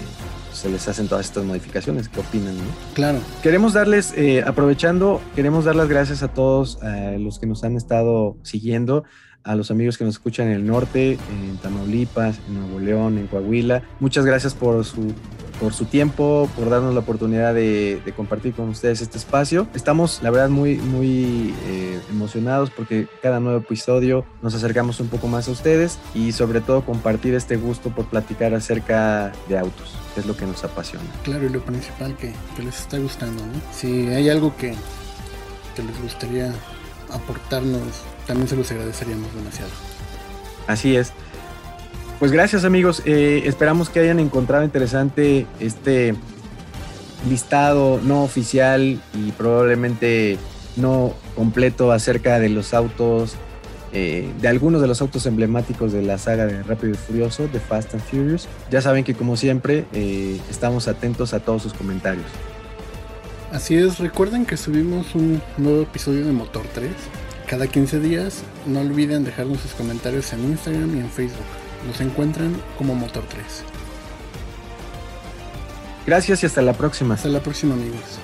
se 0.54 0.70
les 0.70 0.88
hacen 0.88 1.08
todas 1.08 1.26
estas 1.26 1.44
modificaciones. 1.44 2.10
¿Qué 2.10 2.20
opinan? 2.20 2.56
Claro. 2.94 3.20
Queremos 3.42 3.74
darles, 3.74 4.14
eh, 4.16 4.44
aprovechando, 4.46 5.22
queremos 5.36 5.66
dar 5.66 5.76
las 5.76 5.90
gracias 5.90 6.24
a 6.24 6.30
todos 6.30 6.80
los 7.18 7.40
que 7.40 7.46
nos 7.46 7.64
han 7.64 7.76
estado 7.76 8.38
siguiendo, 8.44 9.04
a 9.44 9.56
los 9.56 9.72
amigos 9.72 9.98
que 9.98 10.06
nos 10.06 10.16
escuchan 10.16 10.48
en 10.48 10.54
el 10.54 10.66
norte, 10.66 11.14
en 11.14 11.58
Tamaulipas, 11.58 12.40
en 12.48 12.60
Nuevo 12.60 12.80
León, 12.80 13.18
en 13.18 13.28
Coahuila. 13.28 13.84
Muchas 14.00 14.26
gracias 14.26 14.54
por 14.54 14.84
su 14.86 15.14
por 15.60 15.74
su 15.74 15.86
tiempo, 15.86 16.50
por 16.56 16.70
darnos 16.70 16.94
la 16.94 17.02
oportunidad 17.02 17.54
de, 17.54 18.02
compartir 18.16 18.54
con 18.54 18.70
ustedes 18.70 19.02
este 19.02 19.18
espacio. 19.18 19.68
Estamos, 19.74 20.20
la 20.22 20.30
verdad, 20.30 20.50
muy, 20.50 20.76
muy 20.76 21.54
eh, 21.66 22.00
emocionados 22.10 22.70
porque 22.70 23.08
cada 23.22 23.40
nuevo 23.40 23.60
episodio 23.60 24.26
nos 24.42 24.54
acercamos 24.56 25.00
un 25.00 25.08
poco 25.08 25.28
más 25.28 25.48
a 25.48 25.52
ustedes 25.52 25.98
y 26.14 26.32
sobre 26.32 26.62
todo 26.62 26.86
compartir 26.86 27.34
este 27.34 27.56
gusto 27.58 27.90
por 27.90 28.06
platicar 28.06 28.54
acerca 28.54 29.32
de 29.48 29.58
autos, 29.58 29.96
que 30.14 30.22
es 30.22 30.26
lo 30.26 30.36
que 30.36 30.46
nos 30.46 30.64
apasiona. 30.64 31.06
Claro, 31.24 31.46
y 31.46 31.50
lo 31.50 31.62
principal 31.62 32.16
que, 32.18 32.34
les 32.64 32.80
está 32.80 32.98
gustando, 32.98 33.44
¿no? 33.46 33.54
Si 33.72 34.08
hay 34.08 34.30
algo 34.30 34.56
que, 34.58 34.76
que 35.76 35.84
les 35.84 36.02
gustaría 36.02 36.54
aportarnos, 37.12 37.82
también 38.28 38.48
se 38.48 38.56
los 38.56 38.72
agradeceríamos 38.72 39.34
demasiado. 39.36 39.72
Así 40.68 40.96
es. 40.96 41.12
Pues 42.24 42.32
gracias 42.32 42.64
amigos, 42.64 43.02
eh, 43.04 43.44
esperamos 43.48 43.90
que 43.90 44.00
hayan 44.00 44.18
encontrado 44.18 44.64
interesante 44.64 45.46
este 45.60 46.16
listado 47.30 48.00
no 48.02 48.24
oficial 48.24 49.02
y 49.14 49.32
probablemente 49.34 50.38
no 50.78 51.16
completo 51.36 51.92
acerca 51.92 52.40
de 52.40 52.48
los 52.48 52.74
autos, 52.74 53.36
eh, 53.92 54.32
de 54.40 54.48
algunos 54.48 54.82
de 54.82 54.88
los 54.88 55.02
autos 55.02 55.26
emblemáticos 55.26 55.92
de 55.92 56.02
la 56.02 56.18
saga 56.18 56.46
de 56.46 56.64
Rápido 56.64 56.94
y 56.94 56.96
Furioso, 56.96 57.50
de 57.50 57.60
Fast 57.60 57.94
and 57.94 58.04
Furious. 58.04 58.48
Ya 58.72 58.82
saben 58.82 59.04
que 59.04 59.16
como 59.16 59.36
siempre 59.36 59.84
eh, 59.92 60.40
estamos 60.50 60.88
atentos 60.88 61.34
a 61.34 61.42
todos 61.42 61.64
sus 61.64 61.74
comentarios. 61.74 62.28
Así 63.52 63.76
es, 63.76 64.00
recuerden 64.00 64.46
que 64.46 64.56
subimos 64.56 65.14
un 65.14 65.42
nuevo 65.58 65.82
episodio 65.82 66.26
de 66.26 66.32
Motor 66.32 66.64
3 66.74 66.90
cada 67.48 67.68
15 67.68 68.00
días. 68.00 68.44
No 68.66 68.80
olviden 68.80 69.26
dejarnos 69.26 69.60
sus 69.60 69.74
comentarios 69.74 70.32
en 70.32 70.46
Instagram 70.46 70.96
y 70.96 71.00
en 71.02 71.10
Facebook. 71.10 71.63
Nos 71.88 72.02
encuentran 72.02 72.56
como 72.78 72.96
Motor 72.96 73.24
3. 73.30 73.44
Gracias 76.06 76.44
y 76.44 76.46
hasta 76.46 76.62
la 76.62 76.74
próxima. 76.74 77.16
Hasta 77.16 77.30
la 77.30 77.40
próxima 77.40 77.74
amigos. 77.76 78.20